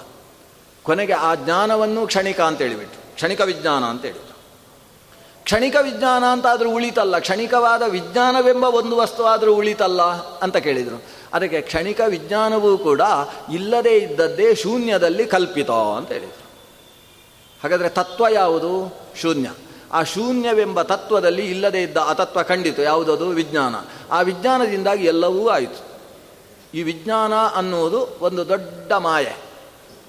[0.82, 4.36] ಕೊನೆಗೆ ಆ ಜ್ಞಾನವನ್ನು ಕ್ಷಣಿಕ ಅಂತ ಹೇಳಿಬಿಟ್ಟು ಕ್ಷಣಿಕ ವಿಜ್ಞಾನ ಅಂತ ಹೇಳಿದ್ರು.
[5.44, 7.18] ಕ್ಷಣಿಕ ವಿಜ್ಞಾನ ಅಂತ ಆದರೂ ಉಳಿತಲ್ಲ.
[7.18, 10.02] ಕ್ಷಣಿಕವಾದ ವಿಜ್ಞಾನವೆಂಬ ಒಂದು ವಸ್ತು ಆದರೂ ಉಳಿತಲ್ಲ
[10.38, 11.02] ಅಂತ ಕೇಳಿದರು.
[11.34, 13.00] ಅದಕ್ಕೆ ಕ್ಷಣಿಕ ವಿಜ್ಞಾನವೂ ಕೂಡ
[13.52, 16.46] ಇಲ್ಲದೇ ಇದ್ದದ್ದೇ ಶೂನ್ಯದಲ್ಲಿ ಕಲ್ಪಿತ ಅಂತ ಹೇಳಿದರು.
[17.62, 18.96] ಹಾಗಾದರೆ ತತ್ವ ಯಾವುದು?
[19.20, 19.50] ಶೂನ್ಯ.
[19.92, 22.82] ಆ ಶೂನ್ಯವೆಂಬ ತತ್ವದಲ್ಲಿ ಇಲ್ಲದೇ ಇದ್ದ ಆ ತತ್ವ ಖಂಡಿತು.
[22.82, 23.28] ಯಾವುದದು?
[23.28, 23.74] ವಿಜ್ಞಾನ.
[24.10, 25.85] ಆ ವಿಜ್ಞಾನದಿಂದಾಗಿ ಎಲ್ಲವೂ ಆಯಿತು.
[26.76, 29.36] ಈ ವಿಜ್ಞಾನ ಅನ್ನುವುದು ಒಂದು ದೊಡ್ಡ ಮಾಯೆ.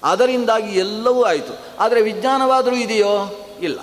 [0.04, 1.78] ಅದರಿಂದಾಗಿ ಎಲ್ಲವೂ ಆಯಿತು.
[1.80, 3.40] ಆದರೆ ವಿಜ್ಞಾನವಾದರೂ ಇದೆಯೋ?
[3.62, 3.80] ಇಲ್ಲ.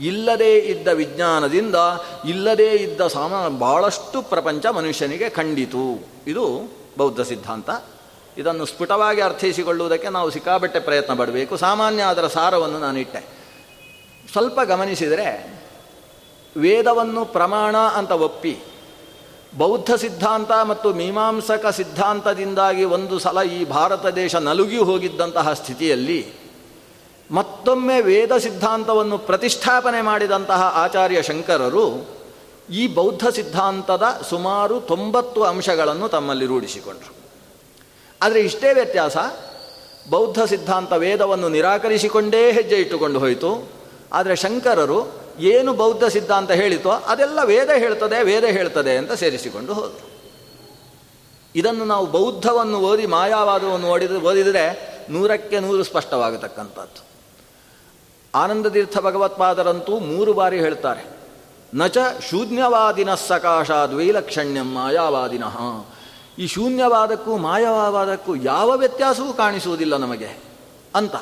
[0.00, 1.74] ಇಲ್ಲದೇ ಇದ್ದ ವಿಜ್ಞಾನದಿಂದ
[2.28, 6.06] ಇಲ್ಲದೇ ಇದ್ದ ಸಾಮ ಭಾಳಷ್ಟು ಪ್ರಪಂಚ ಮನುಷ್ಯನಿಗೆ ಖಂಡಿತು.
[6.26, 7.70] ಇದು ಬೌದ್ಧ ಸಿದ್ಧಾಂತ.
[8.38, 11.56] ಇದನ್ನು ಸ್ಫುಟವಾಗಿ ಅರ್ಥೈಸಿಕೊಳ್ಳುವುದಕ್ಕೆ ನಾವು ಸಿಕ್ಕಾಬಟ್ಟೆ ಪ್ರಯತ್ನ ಪಡಬೇಕು.
[11.56, 13.24] ಸಾಮಾನ್ಯ ಅದರ ಸಾರವನ್ನು ನಾನು ಇಟ್ಟೆ.
[14.32, 15.62] ಸ್ವಲ್ಪ ಗಮನಿಸಿದರೆ
[16.56, 18.58] ವೇದವನ್ನು ಪ್ರಮಾಣ ಅಂತ ಒಪ್ಪಿ
[19.58, 26.26] ಬೌದ್ಧ ಸಿದ್ಧಾಂತ ಮತ್ತು ಮೀಮಾಂಸಕ ಸಿದ್ಧಾಂತದಿಂದಾಗಿ ಒಂದು ಸಲ ಈ ಭಾರತ ದೇಶ ನಲುಗಿ ಹೋಗಿದ್ದಂತಹ ಸ್ಥಿತಿಯಲ್ಲಿ
[27.30, 32.06] ಮತ್ತೊಮ್ಮೆ ವೇದ ಸಿದ್ಧಾಂತವನ್ನು ಪ್ರತಿಷ್ಠಾಪನೆ ಮಾಡಿದಂತಹ ಆಚಾರ್ಯ ಶಂಕರರು
[32.70, 37.14] ಈ ಬೌದ್ಧ ಸಿದ್ಧಾಂತದ ಸುಮಾರು ತೊಂಬತ್ತು ಅಂಶಗಳನ್ನು ತಮ್ಮಲ್ಲಿ ರೂಢಿಸಿಕೊಂಡರು.
[38.22, 39.16] ಆದರೆ ಇಷ್ಟೇ ವ್ಯತ್ಯಾಸ,
[40.10, 43.68] ಬೌದ್ಧ ಸಿದ್ಧಾಂತ ವೇದವನ್ನು ನಿರಾಕರಿಸಿಕೊಂಡೇ ಹೆಜ್ಜೆ ಇಟ್ಟುಕೊಂಡು ಹೋಯಿತು.
[44.12, 50.12] ಆದರೆ ಶಂಕರರು ಏನು ಬೌದ್ಧ ಸಿದ್ಧಾಂತ ಹೇಳಿತೋ ಅದೆಲ್ಲ ವೇದ ಹೇಳ್ತದೆ ವೇದ ಹೇಳ್ತದೆ ಅಂತ ಸೇರಿಸಿಕೊಂಡು ಹೋದರು.
[51.54, 57.12] ಇದನ್ನು ನಾವು ಬೌದ್ಧವನ್ನು ಓದಿ, ಮಾಯಾವಾದವನ್ನು ಓಡಿದ ಓದಿದರೆ ನೂರಕ್ಕೆ ನೂರು ಸ್ಪಷ್ಟವಾಗತಕ್ಕಂಥದ್ದು.
[58.34, 61.06] ಆನಂದತೀರ್ಥ ಭಗವತ್ಪಾದರಂತೂ ಮೂರು ಬಾರಿ ಹೇಳ್ತಾರೆ.
[61.74, 61.98] ನಚ
[62.30, 65.84] ಶೂನ್ಯವಾದಿನ ಸಕಾಶಾದ್ ವೈಲಕ್ಷಣ್ಯಂ ಮಾಯಾವಾದಿನಃ.
[66.38, 70.28] ಈ ಶೂನ್ಯವಾದಕ್ಕೂ ಮಾಯಾವಾದಕ್ಕೂ ಯಾವ ವ್ಯತ್ಯಾಸವೂ ಕಾಣಿಸುವುದಿಲ್ಲ ನಮಗೆ
[70.94, 71.14] ಅಂತ.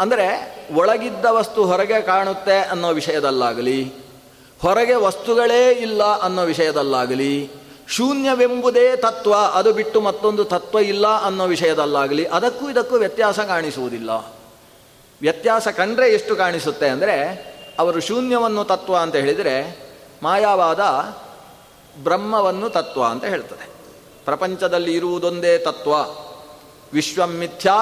[0.00, 0.26] ಅಂದರೆ
[0.74, 3.92] ಒಳಗಿದ್ದ ವಸ್ತು ಹೊರಗೆ ಕಾಣುತ್ತೆ ಅನ್ನೋ ವಿಷಯದಲ್ಲಾಗಲಿ,
[4.62, 7.50] ಹೊರಗೆ ವಸ್ತುಗಳೇ ಇಲ್ಲ ಅನ್ನೋ ವಿಷಯದಲ್ಲಾಗಲಿ,
[7.88, 14.10] ಶೂನ್ಯವೆಂಬುದೇ ತತ್ವ, ಅದು ಬಿಟ್ಟು ಮತ್ತೊಂದು ತತ್ವ ಇಲ್ಲ ಅನ್ನೋ ವಿಷಯದಲ್ಲಾಗಲಿ, ಅದಕ್ಕೂ ಇದಕ್ಕೂ ವ್ಯತ್ಯಾಸ ಕಾಣಿಸುವುದಿಲ್ಲ.
[15.20, 17.16] ವ್ಯತ್ಯಾಸ ಕಂಡ್ರೆ ಎಷ್ಟು ಕಾಣಿಸುತ್ತೆ ಅಂದರೆ,
[17.78, 19.78] ಅವರು ಶೂನ್ಯವನ್ನು ತತ್ವ ಅಂತ ಹೇಳಿದರೆ,
[20.22, 20.80] ಮಾಯಾವಾದ
[22.02, 23.68] ಬ್ರಹ್ಮವನ್ನು ತತ್ವ ಅಂತ ಹೇಳ್ತದೆ.
[24.24, 25.92] ಪ್ರಪಂಚದಲ್ಲಿ ಇರುವುದೊಂದೇ ತತ್ವ
[26.92, 27.76] ವಿಶ್ವಮಿಥ್ಯಾ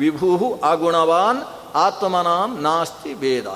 [0.00, 0.30] ವಿಭೂ
[0.70, 1.40] ಅಗುಣವಾನ್
[1.76, 3.46] ಆತ್ಮನಾಂ ನಾಸ್ತಿ ಭೇದ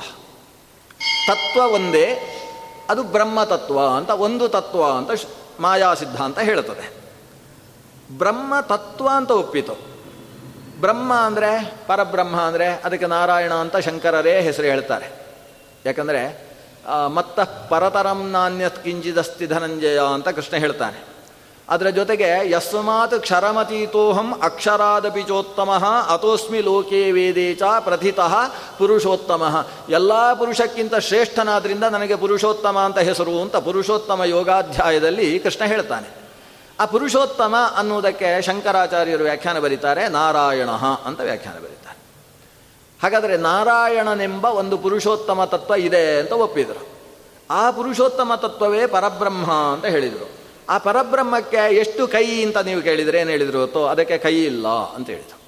[1.28, 2.07] ತತ್ವ ಒಂದೇ,
[2.90, 5.11] ಅದು ಬ್ರಹ್ಮ ತತ್ವ ಅಂತ, ಒಂದು ತತ್ವ ಅಂತ
[5.61, 6.87] ಮಾಯಾ ಸಿದ್ಧಾಂತ ಹೇಳುತ್ತದೆ.
[8.12, 9.74] ಬ್ರಹ್ಮ ತತ್ವ ಅಂತ ಒಪ್ಪಿತು.
[10.80, 11.50] ಬ್ರಹ್ಮ ಅಂದರೆ
[11.87, 15.09] ಪರಬ್ರಹ್ಮ ಅಂದರೆ ಅದಕ್ಕೆ ನಾರಾಯಣ ಅಂತ ಶಂಕರರೇ ಹೆಸರು ಹೇಳ್ತಾರೆ.
[15.85, 16.22] ಯಾಕಂದರೆ
[17.09, 20.98] ಮತ್ತ ಪರತರಂ ನಾಣ್ಯತ್ ಕಿಂಚಿದಸ್ತಿ ಧನಂಜಯ ಅಂತ ಕೃಷ್ಣ ಹೇಳ್ತಾನೆ.
[21.68, 25.70] ಅದರ ಜೊತೆಗೆ ಯಸ್ಮಾತ್ ಕ್ಷರಮತೀತೋಹಂ ಅಕ್ಷರಾದಪಿ ಚೋತ್ತಮ
[26.09, 28.35] ಅತೋಸ್ಮಿ ಲೋಕೆ ವೇದೇ ಚ ಪ್ರಥಿತಃ
[28.79, 29.66] ಪುರುಷೋತ್ತಮ.
[29.88, 36.24] ಎಲ್ಲ ಪುರುಷಕ್ಕಿಂತ ಶ್ರೇಷ್ಠನಾದ್ರಿಂದ ನನಗೆ ಪುರುಷೋತ್ತಮ ಅಂತ ಹೆಸರು ಅಂತ ಪುರುಷೋತ್ತಮ ಯೋಗಾಧ್ಯಾಯದಲ್ಲಿ ಕೃಷ್ಣ ಹೇಳ್ತಾನೆ.
[36.81, 40.68] ಆ ಪುರುಷೋತ್ತಮ ಅನ್ನುವುದಕ್ಕೆ ಶಂಕರಾಚಾರ್ಯರು ವ್ಯಾಖ್ಯಾನ ಬರೀತಾರೆ ನಾರಾಯಣ
[41.05, 41.98] ಅಂತ ವ್ಯಾಖ್ಯಾನ ಬರೀತಾರೆ.
[43.03, 46.88] ಹಾಗಾದರೆ ನಾರಾಯಣನೆಂಬ ಒಂದು ಪುರುಷೋತ್ತಮ ತತ್ವ ಇದೆ ಅಂತ ಒಪ್ಪಿದರು.
[47.50, 50.43] ಆ ಪುರುಷೋತ್ತಮ ತತ್ವವೇ ಪರಬ್ರಹ್ಮ ಅಂತ ಹೇಳಿದರು.
[50.68, 55.44] ಆ ಪರಬ್ರಹ್ಮಕ್ಕೆ ಎಷ್ಟು ಕೈ ಅಂತ ನೀವು ಕೇಳಿದರೆ ಏನು ಹೇಳಿದ್ರು ಹೊತ್ತು ಅದಕ್ಕೆ ಕೈ ಇಲ್ಲ ಅಂತ ಹೇಳಿದರು.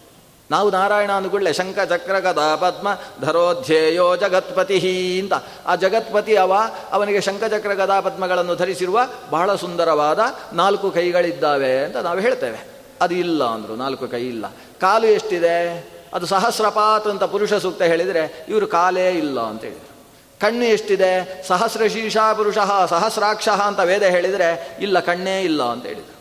[0.50, 2.88] ನಾವು ನಾರಾಯಣ ಅಂದ್ಕೊಳ್ಳೆ ಶಂಕ ಚಕ್ರ, ಗದಾ, ಪದ್ಮ,
[3.20, 5.32] ಧರೋಧ್ಯೇಯೋ ಜಗತ್ಪತಿ ಅಂತ.
[5.66, 6.54] ಆ ಜಗತ್ಪತಿ ಅವ,
[6.92, 9.00] ಅವನಿಗೆ ಶಂಖಚಕ್ರ ಗದಾ, ಪದ್ಮಗಳನ್ನು ಧರಿಸಿರುವ
[9.30, 10.18] ಬಹಳ ಸುಂದರವಾದ
[10.52, 12.66] ನಾಲ್ಕು ಕೈಗಳಿದ್ದಾವೆ ಅಂತ ನಾವು ಹೇಳ್ತೇವೆ.
[13.00, 14.46] ಅದು ಇಲ್ಲ ಅಂದರು, ನಾಲ್ಕು ಕೈ ಇಲ್ಲ.
[14.80, 15.88] ಕಾಲು ಎಷ್ಟಿದೆ?
[16.14, 19.95] ಅದು ಸಹಸ್ರಪಾತ್ ಅಂತ ಪುರುಷ ಸೂಕ್ತ ಹೇಳಿದರೆ ಇವರು ಕಾಲೇ ಇಲ್ಲ ಅಂತ ಹೇಳಿದರು.
[20.40, 21.42] ಕಣ್ಣು ಎಷ್ಟಿದೆ?
[21.48, 26.16] ಸಹಸ್ರ ಶೀರ್ಷ ಪುರುಷ ಸಹಸ್ರಾಕ್ಷ ಅಂತ ವೇದ ಹೇಳಿದರೆ, ಇಲ್ಲ, ಕಣ್ಣೇ ಇಲ್ಲ ಅಂತ ಹೇಳಿದರು.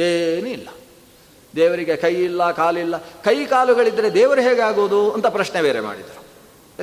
[0.00, 0.68] ಏನೂ ಇಲ್ಲ.
[1.56, 6.18] ದೇವರಿಗೆ ಕೈ ಇಲ್ಲ ಕಾಲಿಲ್ಲ ಕೈ ಕಾಲುಗಳಿದ್ದರೆ ದೇವರು ಹೇಗಾಗೋದು ಅಂತ ಪ್ರಶ್ನೆ ಬೇರೆ ಮಾಡಿದರು.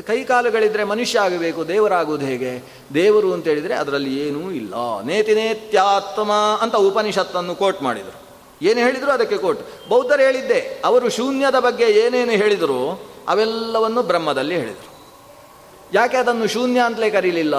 [0.01, 2.63] ಕೈ ಕಾಲುಗಳಿದ್ದರೆ ಮನುಷ್ಯ ಆಗಬೇಕು ದೇವರಾಗುವುದು ಹೇಗೆ?
[2.93, 5.01] ದೇವರು ಅಂತ ಹೇಳಿದರೆ ಅದರಲ್ಲಿ ಏನೂ ಇಲ್ಲ.
[5.01, 8.17] ನೇತಿನೇತ್ಯಾತ್ಮ ಅಂತ ಉಪನಿಷತ್ತನ್ನು ಕೋಟ್ ಮಾಡಿದರು.
[8.61, 9.11] ಏನು ಹೇಳಿದರು?
[9.11, 9.61] ಅದಕ್ಕೆ ಕೋಟ್.
[9.89, 12.81] ಬೌದ್ಧರು ಹೇಳಿದ್ದೆ, ಅವರು ಶೂನ್ಯದ ಬಗ್ಗೆ ಏನೇನು ಹೇಳಿದರು,
[13.27, 14.94] ಅವೆಲ್ಲವನ್ನು ಬ್ರಹ್ಮದಲ್ಲಿ ಹೇಳಿದರು.
[15.95, 17.55] ಯಾಕೆ ಅದನ್ನು ಶೂನ್ಯ ಅಂತಲೇ ಕರೀಲಿಲ್ಲ?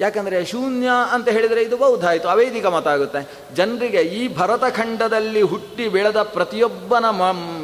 [0.00, 3.20] ಯಾಕಂದರೆ ಶೂನ್ಯ ಅಂತ ಹೇಳಿದರೆ ಇದು ಬೌದ್ಧ ಆಯಿತು, ಅವೈದಿಕ ಮತ ಆಗುತ್ತೆ.
[3.54, 7.22] ಜನರಿಗೆ ಈ ಭರತಖಂಡದಲ್ಲಿ ಹುಟ್ಟಿ ಬೆಳೆದ ಪ್ರತಿಯೊಬ್ಬನ ಮ,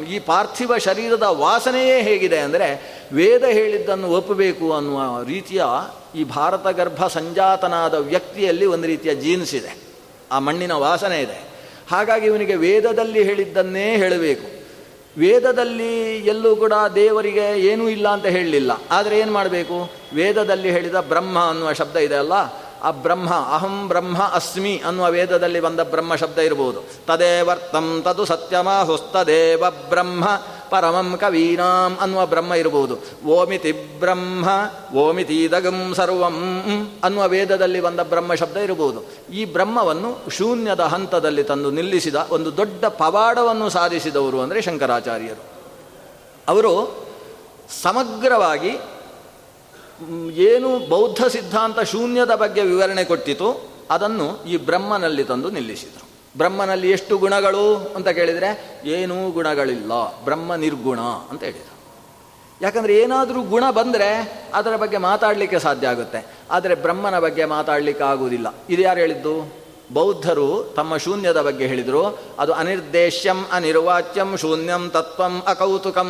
[0.09, 2.69] ಈ ಪಾರ್ಥಿವ ಶರೀರದ ವಾಸನೆಯೇ ಹೇಗಿದೆ ಅಂದರೆ
[3.13, 5.63] ವೇದ ಹೇಳಿದ್ದನ್ನು ಒಪ್ಪಬೇಕು ಅನ್ನುವ ರೀತಿಯ
[6.15, 9.73] ಈ ಭಾರತ ಗರ್ಭ ಸಂಜಾತನಾದ ವ್ಯಕ್ತಿಯಲ್ಲಿ ಒಂದು ರೀತಿಯ ಜೀನ್ಸ್ ಇದೆ.
[10.31, 11.37] ಆ ಮಣ್ಣಿನ ವಾಸನೆ ಇದೆ.
[11.91, 14.60] ಹಾಗಾಗಿ ಇವನಿಗೆ ವೇದದಲ್ಲಿ ಹೇಳಿದ್ದನ್ನೇ ಹೇಳಬೇಕು.
[15.17, 18.71] ವೇದದಲ್ಲಿ ಎಲ್ಲೂ ಕೂಡ ದೇವರಿಗೆ ಏನೂ ಇಲ್ಲ ಅಂತ ಹೇಳಲಿಲ್ಲ.
[18.91, 19.91] ಆದರೆ ಏನು ಮಾಡಬೇಕು?
[20.13, 22.33] ವೇದದಲ್ಲಿ ಹೇಳಿದ ಬ್ರಹ್ಮ ಅನ್ನುವ ಶಬ್ದ ಇದೆ ಅಲ್ಲ?
[22.83, 29.63] ಆ ಬ್ರಹ್ಮ, ಅಹಂ ಬ್ರಹ್ಮ ಅಸ್ಮಿ ಅನ್ನುವ ವೇದದಲ್ಲಿ ಬಂದ ಬ್ರಹ್ಮ ಶಬ್ದ ಇರಬಹುದು ತದೇವರ್ತಂ ತದು ಸತ್ಯಮ, ಹೊಸ್ತದೇವ
[29.89, 30.23] ಬ್ರಹ್ಮ.
[30.71, 32.95] ಪರಮಂ ಕವೀನಾಂ ಅನ್ನುವ ಬ್ರಹ್ಮ ಇರಬಹುದು
[33.35, 34.45] ಓಮಿತಿ ಬ್ರಹ್ಮ
[34.95, 36.37] ಓಮಿತೀದಗಂ ಸರ್ವಂ
[37.03, 38.99] ಅನ್ನುವ ವೇದದಲ್ಲಿ ಬಂದ ಬ್ರಹ್ಮ ಶಬ್ದ ಇರಬಹುದು
[39.33, 45.43] ಈ ಬ್ರಹ್ಮವನ್ನು ಶೂನ್ಯದ ಹಂತದಲ್ಲಿ ತಂದು ನಿಲ್ಲಿಸಿದ ಒಂದು ದೊಡ್ಡ ಪವಾಡವನ್ನು ಸಾಧಿಸಿದವರು ಅಂದರೆ ಶಂಕರಾಚಾರ್ಯರು.
[46.47, 46.73] ಅವರು
[47.83, 48.73] ಸಮಗ್ರವಾಗಿ
[50.51, 53.49] ಏನು ಬೌದ್ಧ ಸಿದ್ಧಾಂತ ಶೂನ್ಯದ ಬಗ್ಗೆ ವಿವರಣೆ ಕೊಟ್ಟಿತು,
[53.91, 56.05] ಅದನ್ನು ಈ ಬ್ರಹ್ಮನಲ್ಲಿ ತಂದು ನಿಲ್ಲಿಸಿದರು.
[56.37, 61.71] ಬ್ರಹ್ಮನಲ್ಲಿ ಎಷ್ಟು ಗುಣಗಳು ಅಂತ ಕೇಳಿದರೆ, ಏನೂ ಗುಣಗಳಿಲ್ಲ, ಬ್ರಹ್ಮ ನಿರ್ಗುಣ ಅಂತ ಹೇಳಿದರು
[62.61, 66.25] ಯಾಕಂದರೆ ಏನಾದರೂ ಗುಣ ಬಂದರೆ ಅದರ ಬಗ್ಗೆ ಮಾತಾಡಲಿಕ್ಕೆ ಸಾಧ್ಯ ಆಗುತ್ತೆ.
[66.51, 68.55] ಆದರೆ ಬ್ರಹ್ಮನ ಬಗ್ಗೆ ಮಾತಾಡಲಿಕ್ಕೆ ಆಗುವುದಿಲ್ಲ.
[68.69, 69.53] ಇದು ಯಾರು ಹೇಳಿದ್ದು?
[69.93, 72.19] ಬೌದ್ಧರು ತಮ್ಮ ಶೂನ್ಯದ ಬಗ್ಗೆ ಹೇಳಿದರು.
[72.39, 76.09] ಅದು ಅನಿರ್ದೇಶ್ಯಂ ಅನಿರ್ವಾಚ್ಯಂ ಶೂನ್ಯಂ ತತ್ವಂ ಅಕೌತುಕಂ.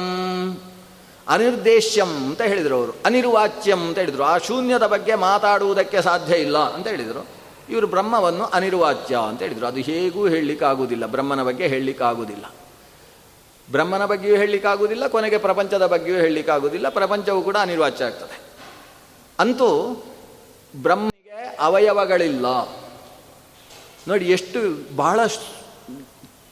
[1.27, 2.93] ಅನಿರ್ದೇಶ್ಯಂ ಅಂತ ಹೇಳಿದರು ಅವರು.
[3.05, 4.23] ಅನಿರ್ವಾಚ್ಯಂ ಅಂತ ಹೇಳಿದರು.
[4.23, 7.40] ಆ ಶೂನ್ಯದ ಬಗ್ಗೆ ಮಾತಾಡುವುದಕ್ಕೆ ಸಾಧ್ಯ ಇಲ್ಲ ಅಂತ ಹೇಳಿದರು.
[7.71, 9.65] ಇವರು ಬ್ರಹ್ಮವನ್ನು ಅನಿರ್ವಾಚ್ಯ ಅಂತ ಹೇಳಿದರು.
[9.65, 11.05] ಅದು ಹೇಗೂ ಹೇಳಲಿಕ್ಕಾಗುವುದಿಲ್ಲ.
[11.05, 12.45] ಬ್ರಹ್ಮನ ಬಗ್ಗೆ ಹೇಳಲಿಕ್ಕಾಗುವುದಿಲ್ಲ.
[13.71, 18.39] ಬ್ರಹ್ಮನ ಬಗ್ಗೆಯೂ ಹೇಳಲಿಕ್ಕಾಗುವುದಿಲ್ಲ, ಕೊನೆಗೆ ಪ್ರಪಂಚದ ಬಗ್ಗೆಯೂ ಹೇಳಲಿಕ್ಕಾಗುವುದಿಲ್ಲ, ಪ್ರಪಂಚವು ಕೂಡ ಅನಿರ್ವಾಚ್ಯ ಆಗ್ತದೆ.
[19.39, 20.03] ಅಂತೂ
[20.75, 22.45] ಬ್ರಹ್ಮನಿಗೆ ಅವಯವಗಳಿಲ್ಲ.
[24.07, 24.59] ನೋಡಿ, ಎಷ್ಟು
[24.95, 25.19] ಬಹಳ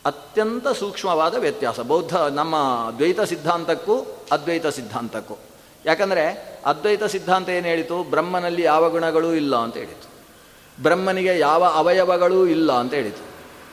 [0.05, 1.79] ಅತ್ಯಂತ ಸೂಕ್ಷ್ಮವಾದ ವ್ಯತ್ಯಾಸ.
[1.79, 2.55] ಬೌದ್ಧ, ನಮ್ಮ
[2.97, 5.37] ದ್ವೈತ ಸಿದ್ಧಾಂತಕ್ಕೂ ಅದ್ವೈತ ಸಿದ್ಧಾಂತಕ್ಕೂ.
[5.85, 8.03] ಯಾಕಂದರೆ ಅದ್ವೈತ ಸಿದ್ಧಾಂತ ಏನು ಹೇಳಿತು?
[8.03, 10.08] ಬ್ರಹ್ಮನಲ್ಲಿ ಯಾವ ಗುಣಗಳೂ ಇಲ್ಲ ಅಂತ ಹೇಳಿತು.
[10.83, 13.29] ಬ್ರಹ್ಮನಿಗೆ ಯಾವ ಅವಯವಗಳೂ ಇಲ್ಲ ಅಂತ ಹೇಳಿತು.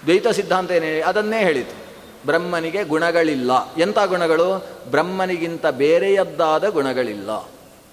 [0.07, 1.87] ದ್ವೈತ ಸಿದ್ಧಾಂತ ಏನೇ ಅದನ್ನೇ ಹೇಳಿತು.
[2.27, 3.51] ಬ್ರಹ್ಮನಿಗೆ ಗುಣಗಳಿಲ್ಲ.
[3.79, 4.67] ಎಂಥ ಗುಣಗಳು?
[4.91, 7.31] ಬ್ರಹ್ಮನಿಗಿಂತ ಬೇರೆಯದ್ದಾದ ಗುಣಗಳಿಲ್ಲ.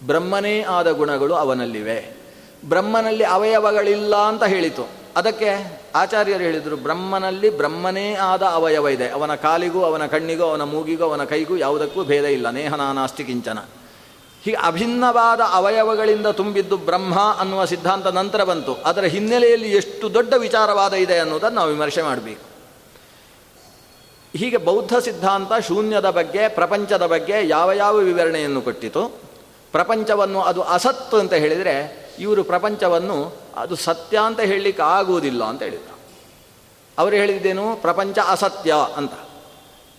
[0.07, 2.17] ಬ್ರಹ್ಮನೇ ಆದ ಗುಣಗಳು ಅವನಲ್ಲಿವೆ.
[2.69, 4.89] ಬ್ರಹ್ಮನಲ್ಲಿ ಅವಯವಗಳಿಲ್ಲ ಅಂತ ಹೇಳಿತು.
[5.17, 11.23] ಅದಕ್ಕೆ ಆಚಾರ್ಯರು ಹೇಳಿದರು, ಬ್ರಹ್ಮನಲ್ಲಿ ಬ್ರಹ್ಮನೇ ಆದ ಅವಯವ ಇದೆ ಅವನ ಕಾಲಿಗೂ, ಅವನ ಕಣ್ಣಿಗೂ, ಅವನ ಮೂಗಿಗೂ, ಅವನ
[11.23, 12.49] ಕೈಗೂ ಯಾವುದಕ್ಕೂ ಭೇದ ಇಲ್ಲ.
[12.49, 13.57] ನೇಹನಾನಾಸ್ತಿ ಕಿಂಚನ.
[14.43, 18.75] ಹೀಗೆ ಅಭಿನ್ನವಾದ ಅವಯವಗಳಿಂದ ತುಂಬಿದ್ದು ಬ್ರಹ್ಮ ಅನ್ನುವ ಸಿದ್ಧಾಂತ ನಂತರ ಬಂತು.
[18.75, 22.53] ಅದರ ಹಿನ್ನೆಲೆಯಲ್ಲಿ ಎಷ್ಟು ದೊಡ್ಡ ವಿಚಾರವಾದ ಇದೆ ಅನ್ನೋದನ್ನು ನಾವು ವಿಮರ್ಶೆ ಮಾಡಬೇಕು.
[24.37, 29.07] ಹೀಗೆ ಬೌದ್ಧ ಸಿದ್ಧಾಂತ ಶೂನ್ಯದ ಬಗ್ಗೆ, ಪ್ರಪಂಚದ ಬಗ್ಗೆ ಯಾವ ಯಾವ ವಿವರಣೆಯನ್ನು ಕೊಟ್ಟಿತು?
[29.71, 35.97] ಪ್ರಪಂಚವನ್ನು ಅದು ಅಸತ್ತು ಅಂತ ಹೇಳಿದರೆ ಇವರು ಪ್ರಪಂಚವನ್ನು ಅದು ಸತ್ಯ ಅಂತ ಹೇಳಲಿಕ್ಕೆ ಆಗುವುದಿಲ್ಲ ಅಂತ ಹೇಳಿದರು.
[36.97, 37.75] ಅವರು ಹೇಳಿದ್ದೇನು?
[37.75, 39.11] ಪ್ರಪಂಚ ಅಸತ್ಯ ಅಂತ.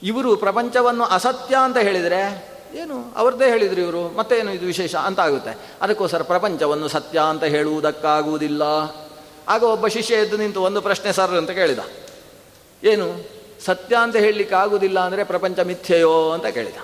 [0.02, 3.12] ಇವರು ಪ್ರಪಂಚವನ್ನು ಅಸತ್ಯ ಅಂತ ಹೇಳಿದರೆ ಏನು?
[3.16, 4.16] ಅವ್ರದ್ದೇ ಹೇಳಿದ್ರು ಇವರು.
[4.16, 5.58] ಮತ್ತೇನು ಇದು ವಿಶೇಷ ಅಂತ ಆಗುತ್ತೆ.
[5.82, 8.62] ಅದಕ್ಕೋಸ್ಕರ ಪ್ರಪಂಚವನ್ನು ಸತ್ಯ ಅಂತ ಹೇಳುವುದಕ್ಕಾಗುವುದಿಲ್ಲ.
[9.48, 11.78] ಆಗ ಒಬ್ಬ ಶಿಷ್ಯ ಎದ್ದು ನಿಂತು ಒಂದು ಪ್ರಶ್ನೆ ಸರ್ ಅಂತ ಕೇಳಿದ.
[12.84, 13.34] ಏನು?
[13.64, 16.76] ಸತ್ಯ ಅಂತ ಹೇಳಲಿಕ್ಕೆ ಆಗುವುದಿಲ್ಲ ಅಂದರೆ ಪ್ರಪಂಚ ಮಿಥ್ಯೆಯೋ ಅಂತ ಕೇಳಿದ.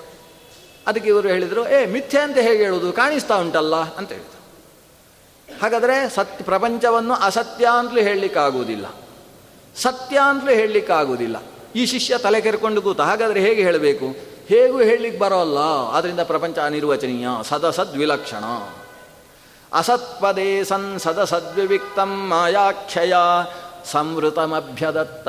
[0.86, 4.26] ಅದಕ್ಕೆ ಇವರು ಹೇಳಿದರು, ಏ, ಮಿಥ್ಯೆ ಅಂತ ಹೇಗೆ ಹೇಳುವುದು ಕಾಣಿಸ್ತಾ ಉಂಟಲ್ಲ ಅಂತ ಹೇಳಿದ
[5.62, 8.86] ಹಾಗಾದರೆ ಸತ್ಯ ಪ್ರಪಂಚವನ್ನು ಅಸತ್ಯ ಅಂತಲೂ ಹೇಳಲಿಕ್ಕಾಗುವುದಿಲ್ಲ.
[9.76, 11.42] ಸತ್ಯ ಅಂತಲೂ ಹೇಳಲಿಕ್ಕಾಗುವುದಿಲ್ಲ.
[11.74, 14.29] ಈ ಶಿಷ್ಯ ತಲೆ ಕೆರ್ಕೊಂಡು ಕೂತ, ಹಾಗಾದರೆ ಹೇಗೆ ಹೇಳಬೇಕು?
[14.50, 15.58] ಹೇಗೂ ಹೇಳಲಿಕ್ಕೆ ಬರೋಲ್ಲ.
[15.92, 17.28] ಆದ್ದರಿಂದ ಪ್ರಪಂಚ ಅನಿರ್ವಚನೀಯ.
[17.42, 18.44] ಸದಸದ್ವಿಲಕ್ಷಣ
[19.72, 23.14] ಅಸತ್ಪದೇ ಸನ್ ಸದಸದ್ವಿವಿಕ್ತಂ ಮಾಯಾಖ್ಯಯ
[23.84, 25.28] ಸಂವೃತಮಭ್ಯದತ್ತ.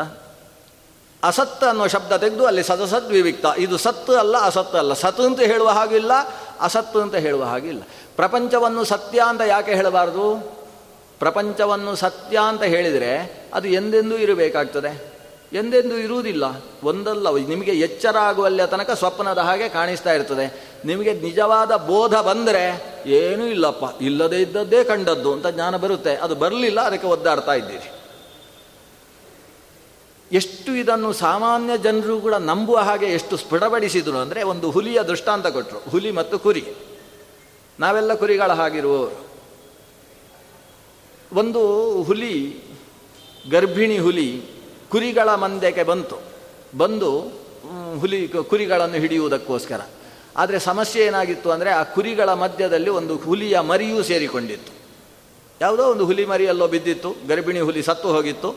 [1.24, 4.94] ಅಸತ್ ಅನ್ನೋ ಶಬ್ದ ತೆಗೆದು ಅಲ್ಲಿ ಸದಸದ್ವಿವಿಕ್ತ ಇದು ಸತ್ತು ಅಲ್ಲ, ಅಸತ್ತು ಅಲ್ಲ.
[4.94, 6.12] ಸತ್ತು ಅಂತ ಹೇಳುವ ಹಾಗಿಲ್ಲ,
[6.62, 7.82] ಅಸತ್ತು ಅಂತ ಹೇಳುವ ಹಾಗಿಲ್ಲ.
[8.16, 10.36] ಪ್ರಪಂಚವನ್ನು ಸತ್ಯ ಅಂತ ಯಾಕೆ ಹೇಳಬಾರ್ದು?
[11.20, 15.11] ಪ್ರಪಂಚವನ್ನು ಸತ್ಯ ಅಂತ ಹೇಳಿದರೆ ಅದು ಎಂದೆಂದೂ ಇರಬೇಕಾಗ್ತದೆ.
[15.54, 16.44] ಎಂದೆಂದೂ ಇರುವುದಿಲ್ಲ.
[16.84, 20.46] ಒಂದಲ್ಲ, ನಿಮಗೆ ಎಚ್ಚರ ಆಗುವಲ್ಲಿಯ ತನಕ ಸ್ವಪ್ನದ ಹಾಗೆ ಕಾಣಿಸ್ತಾ ಇರ್ತದೆ.
[20.86, 22.64] ನಿಮಗೆ ನಿಜವಾದ ಬೋಧ ಬಂದರೆ
[23.06, 26.16] ಏನೂ ಇಲ್ಲಪ್ಪ, ಇಲ್ಲದೇ ಇದ್ದದ್ದೇ ಕಂಡದ್ದು ಅಂತ ಜ್ಞಾನ ಬರುತ್ತೆ.
[26.16, 27.90] ಅದು ಬರಲಿಲ್ಲ, ಅದಕ್ಕೆ ಒದ್ದಾಡ್ತಾ ಇದ್ದೀರಿ.
[30.32, 36.12] ಎಷ್ಟು ಇದನ್ನು ಸಾಮಾನ್ಯ ಜನರು ಕೂಡ ನಂಬುವ ಹಾಗೆ ಎಷ್ಟು ಸ್ಫುಟಪಡಿಸಿದರು ಅಂದರೆ ಒಂದು ಹುಲಿಯ ದೃಷ್ಟಾಂತ ಕೊಟ್ಟರು ಹುಲಿ
[36.12, 36.64] ಮತ್ತು ಕುರಿ.
[37.80, 39.18] ನಾವೆಲ್ಲ ಕುರಿಗಳ ಹಾಗಿರುವವರು.
[41.36, 41.62] ಒಂದು
[42.04, 42.64] ಹುಲಿ,
[43.50, 44.42] ಗರ್ಭಿಣಿ ಹುಲಿ
[44.91, 46.17] ಕುರಿಗಳ ಮಂದೆಗೆ ಬಂತು.
[46.82, 47.12] ಬಂದು
[48.01, 48.19] ಹುಲಿ
[48.51, 49.82] ಕುರಿಗಳನ್ನು ಹಿಡಿಯುವುದಕ್ಕೋಸ್ಕರ.
[50.41, 54.71] ಆದರೆ ಸಮಸ್ಯೆ ಏನಾಗಿತ್ತು ಅಂದರೆ ಆ ಕುರಿಗಳ ಮಧ್ಯದಲ್ಲಿ ಒಂದು ಹುಲಿಯ ಮರಿಯೂ ಸೇರಿಕೊಂಡಿತ್ತು.
[55.62, 58.49] ಯಾವುದೋ ಒಂದು ಹುಲಿ ಮರಿಯಲ್ಲೋ ಬಿದ್ದಿತ್ತು, ಗರ್ಭಿಣಿ ಹುಲಿ ಸತ್ತು ಹೋಗಿತ್ತು.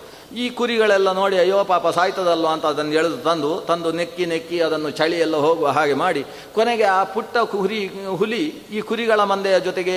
[0.43, 5.37] ಈ ಕುರಿಗಳೆಲ್ಲ ನೋಡಿ, ಅಯ್ಯೋ, ಪಾಪ ಸಾಯ್ತದಲ್ಲೋ ಅಂತ ಅದನ್ನು ಎಳೆದು ತಂದು ತಂದು ನೆಕ್ಕಿ ನೆಕ್ಕಿ ಅದನ್ನು ಚಳಿಯೆಲ್ಲ
[5.37, 6.23] ಹೋಗುವ ಹಾಗೆ ಮಾಡಿ,
[6.55, 7.81] ಕೊನೆಗೆ ಆ ಪುಟ್ಟ ಕುರಿ,
[8.21, 8.45] ಹುಲಿ
[8.77, 9.97] ಈ ಕುರಿಗಳ ಮಂದೆಯ ಜೊತೆಗೆ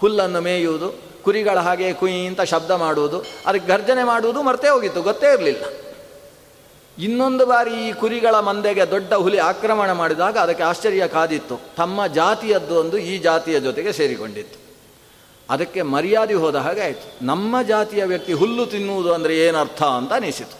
[0.00, 0.90] ಹುಲ್ಲನ್ನು ಮೇಯುವುದು.
[1.24, 5.64] ಕುರಿಗಳ ಹಾಗೆ ಕುಯಿ ಅಂತ ಶಬ್ದ ಮಾಡುವುದು, ಅದಕ್ಕೆ ಗರ್ಜನೆ ಮಾಡುವುದು ಮರ್ತೇ ಹೋಗಿತ್ತು, ಗೊತ್ತೇ ಇರಲಿಲ್ಲ.
[6.98, 11.60] ಇನ್ನೊಂದು ಬಾರಿ ಈ ಕುರಿಗಳ ಮಂದೆಗೆ ದೊಡ್ಡ ಹುಲಿ ಆಕ್ರಮಣ ಮಾಡಿದಾಗ ಅದಕ್ಕೆ ಆಶ್ಚರ್ಯ ಕಾದಿತ್ತು.
[11.76, 14.58] ತಮ್ಮ ಜಾತಿಯದ್ದು ಒಂದು ಈ ಜಾತಿಯ ಜೊತೆಗೆ ಸೇರಿಕೊಂಡಿತ್ತು.
[15.50, 17.26] ಅದಕ್ಕೆ ಮರ್ಯಾದೆ ಹೋದ ಹಾಗೆ ಆಯಿತು.
[17.26, 20.56] ನಮ್ಮ ಜಾತಿಯ ವ್ಯಕ್ತಿ ಹುಲ್ಲು ತಿನ್ನುವುದು ಅಂದರೆ ಏನರ್ಥ ಅಂತ ಅನಿಸಿತು.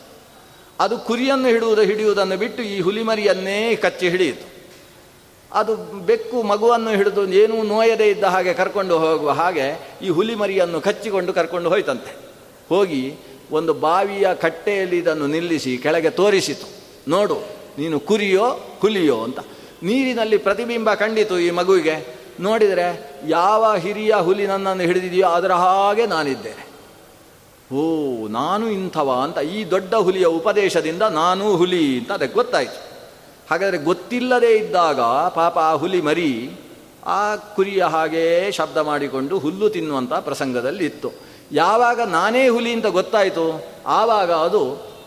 [0.81, 4.50] ಅದು ಕುರಿಯನ್ನು ಹಿಡುವುದು ಹಿಡಿಯುವುದನ್ನು ಬಿಟ್ಟು ಈ ಹುಲಿಮರಿಯನ್ನೇ ಕಚ್ಚಿ ಹಿಡಿಯಿತು.
[5.53, 11.33] ಅದು ಬೆಕ್ಕು ಮಗುವನ್ನು ಹಿಡಿದು ಏನೂ ನೋಯದೇ ಇದ್ದ ಹಾಗೆ ಕರ್ಕೊಂಡು ಹೋಗುವ ಹಾಗೆ ಈ ಹುಲಿ ಮರಿಯನ್ನು ಕಚ್ಚಿಕೊಂಡು
[11.33, 12.17] ಕರ್ಕೊಂಡು ಹೋಯ್ತಂತೆ.
[12.69, 13.15] ಹೋಗಿ
[13.51, 16.67] ಒಂದು ಬಾವಿಯ ಕಟ್ಟೆಯಲ್ಲಿ ಇದನ್ನು ನಿಲ್ಲಿಸಿ ಕೆಳಗೆ ತೋರಿಸಿತು.
[17.09, 17.35] ನೋಡು,
[17.79, 18.47] ನೀನು ಕುರಿಯೋ,
[18.81, 19.39] ಹುಲಿಯೋ ಅಂತ.
[19.83, 22.21] ನೀರಿನಲ್ಲಿ ಪ್ರತಿಬಿಂಬ ಕಂಡಿತು ಈ ಮಗುವಿಗೆ.
[22.41, 26.71] ನೋಡಿದರೆ ಯಾವ ಹಿರಿಯ ಹುಲಿ ನನ್ನನ್ನು ಹಿಡಿದಿದೆಯೋ ಅದರ ಹಾಗೆ ನಾನಿದ್ದೇನೆ
[27.77, 27.83] ಓ,
[28.29, 32.90] ನಾನು ಇಂಥವ ಅಂತ ಈ ದೊಡ್ಡ ಹುಲಿಯ ಉಪದೇಶದಿಂದ ನಾನೂ ಹುಲಿ ಅಂತ ಅದಕ್ಕೆ ಗೊತ್ತಾಯಿತು.
[33.51, 35.01] ಹಾಗಾದರೆ ಗೊತ್ತಿಲ್ಲದೇ ಇದ್ದಾಗ
[35.35, 36.51] ಪಾಪ ಆ ಹುಲಿ ಮರಿ
[37.07, 41.11] ಆ ಕುರಿಯ ಹಾಗೇ ಶಬ್ದ ಮಾಡಿಕೊಂಡು ಹುಲ್ಲು ತಿನ್ನುವಂಥ ಪ್ರಸಂಗದಲ್ಲಿ ಇತ್ತು.
[41.53, 44.63] ಯಾವಾಗ ನಾನೇ ಹುಲಿ ಅಂತ ಗೊತ್ತಾಯಿತು, ಆವಾಗ ಅದು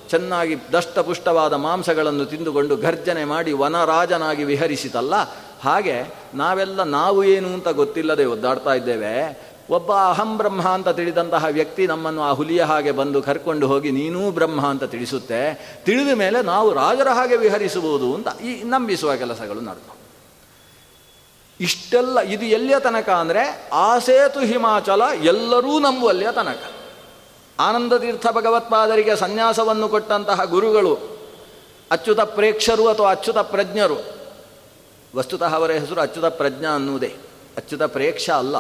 [0.10, 5.16] ಚೆನ್ನಾಗಿ ದಷ್ಟಪುಷ್ಟವಾದ ಮಾಂಸಗಳನ್ನು ತಿಂದುಕೊಂಡು ಗರ್ಜನೆ ಮಾಡಿ ವನರಾಜನಾಗಿ ವಿಹರಿಸಿತಲ್ಲ.
[5.64, 9.14] ಹಾಗೆ ನಾವೆಲ್ಲ ನಾವು ಏನು ಅಂತ ಗೊತ್ತಿಲ್ಲದೆ ಒದ್ದಾಡ್ತಾ ಇದ್ದೇವೆ.
[9.70, 14.68] ಒಬ್ಬ ಅಹಂ ಬ್ರಹ್ಮ ಅಂತ ತಿಳಿದಂತಹ ವ್ಯಕ್ತಿ ನಮ್ಮನ್ನು ಆ ಹುಲಿಯ ಹಾಗೆ ಬಂದು ಕರ್ಕೊಂಡು ಹೋಗಿ, ನೀನೂ ಬ್ರಹ್ಮ
[14.68, 15.40] ಅಂತ ತಿಳಿಸುತ್ತೆ.
[15.86, 19.98] ತಿಳಿದ ಮೇಲೆ ನಾವು ರಾಜರ ಹಾಗೆ ವಿಹರಿಸಬಹುದು ಅಂತ ಈ ನಂಬಿಸುವ ಕೆಲಸಗಳು ನಡೆದು.
[21.60, 26.60] ಇಷ್ಟೆಲ್ಲ, ಇದು ಎಲ್ಲಿಯ ತನಕ ಅಂದರೆ ಆಸೇತು ಹಿಮಾಚಲ, ಎಲ್ಲರೂ ನಂಬುವಲ್ಲಿಯ ತನಕ.
[27.60, 30.98] ಆನಂದ ತೀರ್ಥ ಭಗವತ್ಪಾದರಿಗೆ ಸನ್ಯಾಸವನ್ನು ಕೊಟ್ಟಂತಹ ಗುರುಗಳು,
[31.92, 34.14] ಅಚ್ಯುತ ಪ್ರೇಕ್ಷರು ಅಥವಾ ಅಚ್ಯುತ ಪ್ರಜ್ಞರು.
[35.16, 37.16] ವಸ್ತುತಃ ಅವರ ಹೆಸರು ಅಚ್ಯುತ ಪ್ರಜ್ಞಾ ಅನ್ನುವುದೇ.
[37.58, 38.56] ಅಚ್ಯುತ ಪ್ರೇಕ್ಷ ಅಲ್ಲ.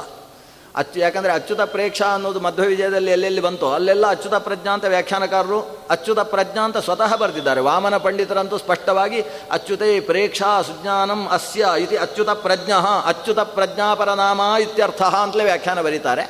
[0.75, 5.59] ಅಚ್ಚು ಯಾಕಂದರೆ ಅಚ್ಯುತ ಪ್ರೇಕ್ಷಾ ಅನ್ನೋದು ಮಧ್ವ ವಿಜಯದಲ್ಲಿ ಎಲ್ಲೆಲ್ಲಿ ಬಂತೋ, ಅಲ್ಲೆಲ್ಲ ಅಚ್ಯುತ ಪ್ರಜ್ಞಾ ಅಂತ ವ್ಯಾಖ್ಯಾನಕಾರರು
[5.89, 7.61] ಅಚ್ಯುತ ಪ್ರಜ್ಞಾ ಅಂತ ಸ್ವತಃ ಬರೆದಿದ್ದಾರೆ.
[7.61, 9.21] ವಾಮನ ಪಂಡಿತರಂತೂ ಸ್ಪಷ್ಟವಾಗಿ
[9.51, 12.71] ಅಚ್ಯುತೈ ಪ್ರೇಕ್ಷಾ ಸುಜ್ಞಾನಂ ಅಸ್ಯ ಇತಿ ಅಚ್ಯುತ ಪ್ರಜ್ಞ,
[13.05, 16.25] ಅಚ್ಯುತ ಪ್ರಜ್ಞಾಪರನಾಮ ಇತ್ಯರ್ಥ ಅಂತಲೇ ವ್ಯಾಖ್ಯಾನ ಬರೀತಾರೆ.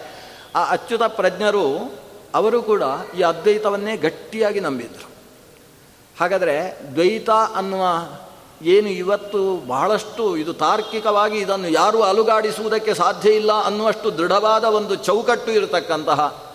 [0.56, 1.94] ಆ ಅಚ್ಯುತ ಪ್ರಜ್ಞರು
[2.36, 2.84] ಅವರು ಕೂಡ
[3.18, 5.10] ಈ ಅದ್ವೈತವನ್ನೇ ಗಟ್ಟಿಯಾಗಿ ನಂಬಿದ್ದರು
[6.20, 7.84] ಹಾಗಾದರೆ ದ್ವೈತ ಅನ್ನುವ
[8.64, 16.52] ಏನು ಇವತ್ತು ಬಹಳಷ್ಟು ಇದು ತಾರ್ಕಿಕವಾಗಿ ಇದನ್ನು ಯಾರೂ ಅಲುಗಾಡಿಸುವುದಕ್ಕೆ ಸಾಧ್ಯ ಇಲ್ಲ ಅನ್ನುವಷ್ಟು ದೃಢವಾದ ಒಂದು ಚೌಕಟ್ಟು ಇರತಕ್ಕಂತಹ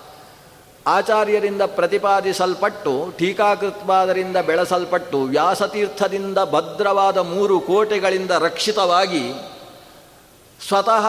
[0.87, 9.48] ಆಚಾರ್ಯರಿಂದ ಪ್ರತಿಪಾದಿಸಲ್ಪಟ್ಟು ಟೀಕಾಕೃತ್ವಾದರಿಂದ ಬೆಳೆಸಲ್ಪಟ್ಟು, ವ್ಯಾಸತೀರ್ಥದಿಂದ ಭದ್ರವಾದ ಮೂರು ಕೋಟೆಗಳಿಂದ ರಕ್ಷಿತವಾಗಿ
[10.67, 11.07] ಸ್ವತಃ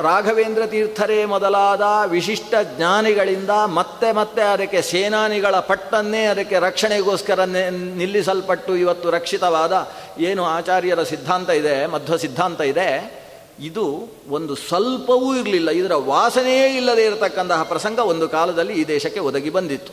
[0.00, 9.88] ರಾಘವೇಂದ್ರ ತೀರ್ಥರೇ ಮೊದಲಾದ ವಿಶಿಷ್ಟ ಜ್ಞಾನಿಗಳಿಂದ ಮತ್ತೆ ಮತ್ತೆ ಅದಕ್ಕೆ ಸೇನಾನಿಗಳ ಪಟ್ಟನ್ನೇ ಅದಕ್ಕೆ ರಕ್ಷಣೆಗೋಸ್ಕರ ನಿಲ್ಲಿಸಲ್ಪಟ್ಟು ಇವತ್ತು ರಕ್ಷಿತವಾದ
[10.18, 13.24] ಏನು ಆಚಾರ್ಯರ ಸಿದ್ಧಾಂತ ಇದೆ, ಮಧ್ವ ಸಿದ್ಧಾಂತ ಇದೆ,
[13.60, 15.70] ಇದು ಒಂದು ಸ್ವಲ್ಪವೂ ಇರಲಿಲ್ಲ.
[15.70, 19.92] ಇದರ ವಾಸನೆಯೇ ಇಲ್ಲದೆ ಇರತಕ್ಕಂತಹ ಪ್ರಸಂಗ ಒಂದು ಕಾಲದಲ್ಲಿ ಈ ದೇಶಕ್ಕೆ ಒದಗಿ ಬಂದಿತ್ತು.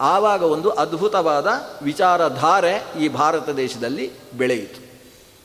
[0.00, 1.46] ಆವಾಗ ಒಂದು ಅದ್ಭುತವಾದ
[1.82, 4.89] ವಿಚಾರಧಾರೆ ಈ ಭಾರತ ದೇಶದಲ್ಲಿ ಬೆಳೆಯಿತು.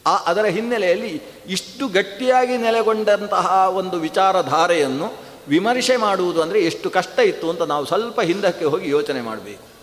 [0.05, 5.13] ಆ ಅದರ ಹಿನ್ನೆಲೆಯಲ್ಲಿ ಇಷ್ಟು ಗಟ್ಟಿಯಾಗಿ ನೆಲೆಗೊಂಡಂತಹ ಒಂದು ವಿಚಾರಧಾರೆಯನ್ನು
[5.47, 9.75] ವಿಮರ್ಶೆ ಮಾಡುವುದು ಅಂದರೆ ಎಷ್ಟು ಕಷ್ಟ ಇತ್ತು ಅಂತ ನಾವು ಸ್ವಲ್ಪ ಹಿಂದಕ್ಕೆ ಹೋಗಿ ಯೋಚನೆ ಮಾಡಬೇಕು.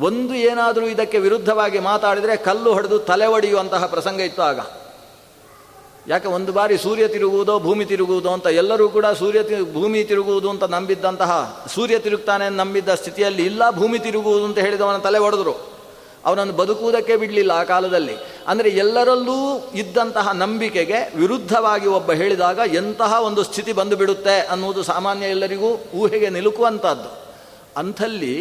[0.00, 4.60] ಒಂದು ಏನಾದರೂ ಇದಕ್ಕೆ ವಿರುದ್ಧವಾಗಿ ಮಾತಾಡಿದರೆ ಕಲ್ಲು ಹೊಡೆದು ತಲೆ ಒಡೆಯುವಂತಹ ಪ್ರಸಂಗ ಇತ್ತು ಆಗ.
[6.08, 10.64] ಯಾಕೆ ಒಂದು ಬಾರಿ ಸೂರ್ಯ ತಿರುಗುವುದೋ ಭೂಮಿ ತಿರುಗುವುದೋ ಅಂತ ಎಲ್ಲರೂ ಕೂಡ ಸೂರ್ಯ ತಿ, ಭೂಮಿ ತಿರುಗುವುದು ಅಂತ
[10.64, 15.77] ನಂಬಿದ್ದಂತಹ, ಸೂರ್ಯ ತಿರುಗ್ತಾನೆ ನಂಬಿದ್ದ ಸ್ಥಿತಿಯಲ್ಲಿ ಇಲ್ಲ ಭೂಮಿ ತಿರುಗುವುದು ಅಂತ ಹೇಳಿದವನ ತಲೆ ಹೊಡೆದ್ರು
[16.28, 18.16] ಅವನನ್ನು ಬದುಕುವುದಕ್ಕೆ ಬಿಡಲಿಲ್ಲ ಆ ಕಾಲದಲ್ಲಿ.
[18.48, 19.36] ಅಂದರೆ ಎಲ್ಲರಲ್ಲೂ
[19.74, 27.10] ಇದ್ದಂತಹ ನಂಬಿಕೆಗೆ ವಿರುದ್ಧವಾಗಿ ಒಬ್ಬ ಹೇಳಿದಾಗ ಎಂತಹ ಒಂದು ಸ್ಥಿತಿ ಬಂದು ಬಿಡುತ್ತೆ ಅನ್ನುವುದು ಸಾಮಾನ್ಯ ಎಲ್ಲರಿಗೂ ಊಹೆಗೆ ನಿಲುಕುವಂಥದ್ದು
[27.76, 28.34] ಅಂಥಲ್ಲಿ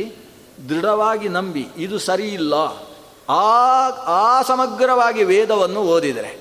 [0.69, 2.53] ದೃಢವಾಗಿ ನಂಬಿ, ಇದು ಸರಿ ಇಲ್ಲ.
[3.29, 3.47] ಆ
[4.15, 6.31] ಆ ಸಮಗ್ರವಾಗಿ ವೇದವನ್ನು ಓದಿದರೆ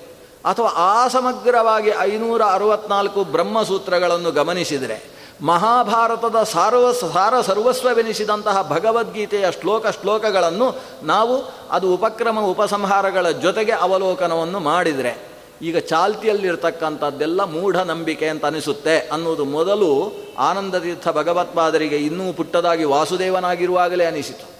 [0.44, 11.54] ಅಥವಾ ಆ ಸಮಗ್ರವಾಗಿ ಐನೂರ ಅರವತ್ನಾಲ್ಕು ಬ್ರಹ್ಮಸೂತ್ರಗಳನ್ನು ಗಮನಿಸಿದರೆ ಮಹಾಭಾರತದ ಸಾರ್ವ ಸಾರ ಸರ್ವಸ್ವವೆನಿಸಿದಂತಹ ಭಗವದ್ಗೀತೆಯ ಶ್ಲೋಕ ಶ್ಲೋಕಗಳನ್ನು ನಾವು
[11.70, 15.28] ಅದು ಉಪಕ್ರಮ ಉಪಸಂಹಾರಗಳ ಜೊತೆಗೆ ಅವಲೋಕನವನ್ನು ಮಾಡಿದರೆ,
[15.62, 19.08] ಈಗ ಚಾಲ್ತಿಯಲ್ಲಿರ್ತಕ್ಕಂಥದ್ದೆಲ್ಲ ಮೂಢನಂಬಿಕೆ ಅಂತ ಅನಿಸುತ್ತೆ.
[19.08, 24.50] ಅನ್ನುವುದು ಮೊದಲು ಆನಂದತೀರ್ಥ ಭಗವತ್ಪಾದರಿಗೆ ಇನ್ನೂ ಪುಟ್ಟದಾಗಿ ವಾಸುದೇವನಾಗಿರುವಾಗಲೇ ಅನಿಸಿತು.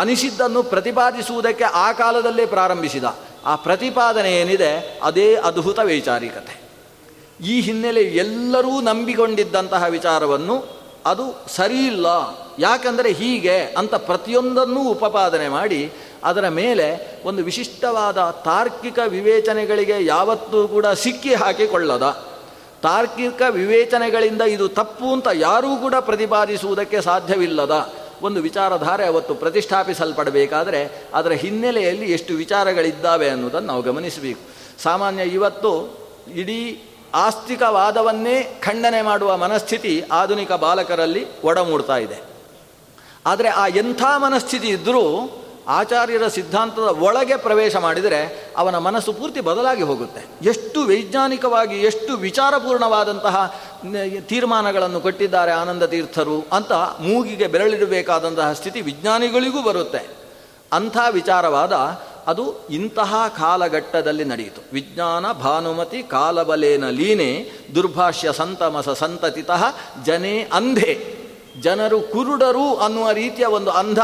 [0.00, 3.04] ಅನಿಸಿದ್ದನ್ನು ಪ್ರತಿಪಾದಿಸುವುದಕ್ಕೆ ಆ ಕಾಲದಲ್ಲೇ ಪ್ರಾರಂಭಿಸಿದ.
[3.46, 5.00] ಆ ಪ್ರತಿಪಾದನೆ ಏನಿದೆ?
[5.02, 6.61] ಅದೇ ಅದ್ಭುತ ವೈಚಾರಿಕತೆ.
[7.40, 12.06] ಈ ಹಿನ್ನೆಲೆ ಎಲ್ಲರೂ ನಂಬಿಕೊಂಡಿದ್ದಂತಹ ವಿಚಾರವನ್ನು ಅದು ಸರಿಯಿಲ್ಲ
[12.58, 15.92] ಯಾಕಂದರೆ ಹೀಗೆ ಅಂತ ಪ್ರತಿಯೊಂದನ್ನೂ ಉಪಪಾದನೆ ಮಾಡಿ
[16.24, 22.26] ಅದರ ಮೇಲೆ ಒಂದು ವಿಶಿಷ್ಟವಾದ ತಾರ್ಕಿಕ ವಿವೇಚನೆಗಳಿಗೆ ಯಾವತ್ತೂ ಕೂಡ ಸಿಕ್ಕಿ ಹಾಕಿಕೊಳ್ಳದ.
[22.82, 32.12] ತಾರ್ಕಿಕ ವಿವೇಚನೆಗಳಿಂದ ಇದು ತಪ್ಪು ಅಂತ ಯಾರೂ ಕೂಡ ಪ್ರತಿಪಾದಿಸುವುದಕ್ಕೆ ಸಾಧ್ಯವಿಲ್ಲದ ಒಂದು ವಿಚಾರಧಾರೆ ಅವತ್ತು ಪ್ರತಿಷ್ಠಾಪಿಸಲ್ಪಡಬೇಕಾದರೆ ಅದರ ಹಿನ್ನೆಲೆಯಲ್ಲಿ
[32.12, 34.40] ಎಷ್ಟು ವಿಚಾರಗಳಿದ್ದಾವೆ ಅನ್ನೋದನ್ನು ನಾವು ಗಮನಿಸಬೇಕು.
[34.82, 35.98] ಸಾಮಾನ್ಯ ಇವತ್ತು
[36.34, 36.82] ಇಡೀ
[37.14, 42.20] ಆಸ್ತಿಕವಾದವನ್ನೇ ಖಂಡನೆ ಮಾಡುವ ಮನಸ್ಥಿತಿ ಆಧುನಿಕ ಬಾಲಕರಲ್ಲಿ ಒಡಮೂಡ್ತಾ ಇದೆ.
[43.26, 45.38] ಆದರೆ ಆ ಎಂಥ ಮನಸ್ಥಿತಿ ಇದ್ದರೂ
[45.68, 50.48] ಆಚಾರ್ಯರ ಸಿದ್ಧಾಂತದ ಒಳಗೆ ಪ್ರವೇಶ ಮಾಡಿದರೆ ಅವನ ಮನಸ್ಸು ಪೂರ್ತಿ ಬದಲಾಗಿ ಹೋಗುತ್ತೆ.
[50.48, 53.54] ಎಷ್ಟು ವೈಜ್ಞಾನಿಕವಾಗಿ, ಎಷ್ಟು ವಿಚಾರಪೂರ್ಣವಾದಂತಹ
[54.20, 60.22] ತೀರ್ಮಾನಗಳನ್ನು ಕೊಟ್ಟಿದ್ದಾರೆ ಆನಂದ ತೀರ್ಥರು ಅಂತ ಮೂಗಿಗೆ ಬೆರಳಿಡಬೇಕಾದಂತಹ ಸ್ಥಿತಿ ವಿಜ್ಞಾನಿಗಳಿಗೂ ಬರುತ್ತೆ.
[60.72, 61.72] ಅಂಥ ವಿಚಾರವಾದ
[62.26, 64.60] ಅದು ಇಂತಹ ಕಾಲಘಟ್ಟದಲ್ಲಿ ನಡೆಯಿತು.
[64.72, 69.64] ವಿಜ್ಞಾನ, ಭಾನುಮತಿ, ಕಾಲಬಲೇನ ಲೀನೆ, ದುರ್ಭಾಷ್ಯ ಸಂತಮಸ ಸಂತತಿತಃ
[70.04, 71.22] ಜನೇ ಅಂಧೆ.
[71.60, 73.98] ಜನರು ಕುರುಡರು ಅನ್ನುವ ರೀತಿಯ ಒಂದು ಅಂಧ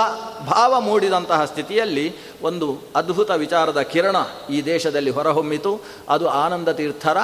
[0.46, 4.16] ಭಾವ ಮೂಡಿದಂತಹ ಸ್ಥಿತಿಯಲ್ಲಿ ಒಂದು ಅದ್ಭುತ ವಿಚಾರದ ಕಿರಣ
[4.50, 5.80] ಈ ದೇಶದಲ್ಲಿ ಹೊರಹೊಮ್ಮಿತು.
[6.08, 7.16] ಅದು ಆನಂದ ತೀರ್ಥರ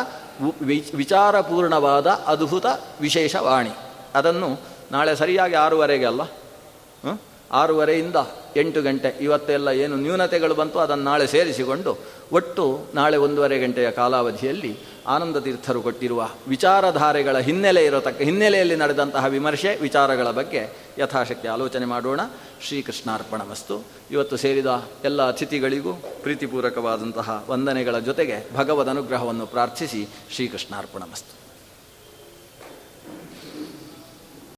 [0.94, 2.66] ವಿಚಾರಪೂರ್ಣವಾದ ಅದ್ಭುತ
[3.00, 3.70] ವಿಶೇಷವಾಣಿ.
[4.14, 4.60] ಅದನ್ನು
[4.92, 6.20] ನಾಳೆ ಸರಿಯಾಗಿ ಆರೂವರೆಗೆ ಅಲ್ಲ?
[7.54, 8.16] ಆರೂವರೆಯಿಂದ
[8.56, 9.18] ಎಂಟು ಗಂಟೆ.
[9.20, 11.98] ಇವತ್ತೆಲ್ಲ ಏನು ನ್ಯೂನತೆಗಳು ಬಂತು, ಅದನ್ನು ನಾಳೆ ಸೇರಿಸಿಕೊಂಡು
[12.32, 14.76] ಒಟ್ಟು ನಾಳೆ ಒಂದೂವರೆ ಗಂಟೆಯ ಕಾಲಾವಧಿಯಲ್ಲಿ
[15.06, 22.20] ಆನಂದ ತೀರ್ಥರು ಕೊಟ್ಟಿರುವ ವಿಚಾರಧಾರೆಗಳ ಹಿನ್ನೆಲೆ ಇರತಕ್ಕ, ಹಿನ್ನೆಲೆಯಲ್ಲಿ ನಡೆದಂತಹ ವಿಮರ್ಶೆ, ವಿಚಾರಗಳ ಬಗ್ಗೆ ಯಥಾಶಕ್ತಿ ಆಲೋಚನೆ ಮಾಡೋಣ.
[22.62, 23.84] ಶ್ರೀಕೃಷ್ಣಾರ್ಪಣ ವಸ್ತು.
[24.10, 25.92] ಇವತ್ತು ಸೇರಿದ ಎಲ್ಲ ಅತಿಥಿಗಳಿಗೂ
[26.22, 31.33] ಪ್ರೀತಿಪೂರಕವಾದಂತಹ ವಂದನೆಗಳ ಜೊತೆಗೆ ಭಗವದ್ ಅನುಗ್ರಹವನ್ನು ಪ್ರಾರ್ಥಿಸಿ ಶ್ರೀಕೃಷ್ಣಾರ್ಪಣ ವಸ್ತು.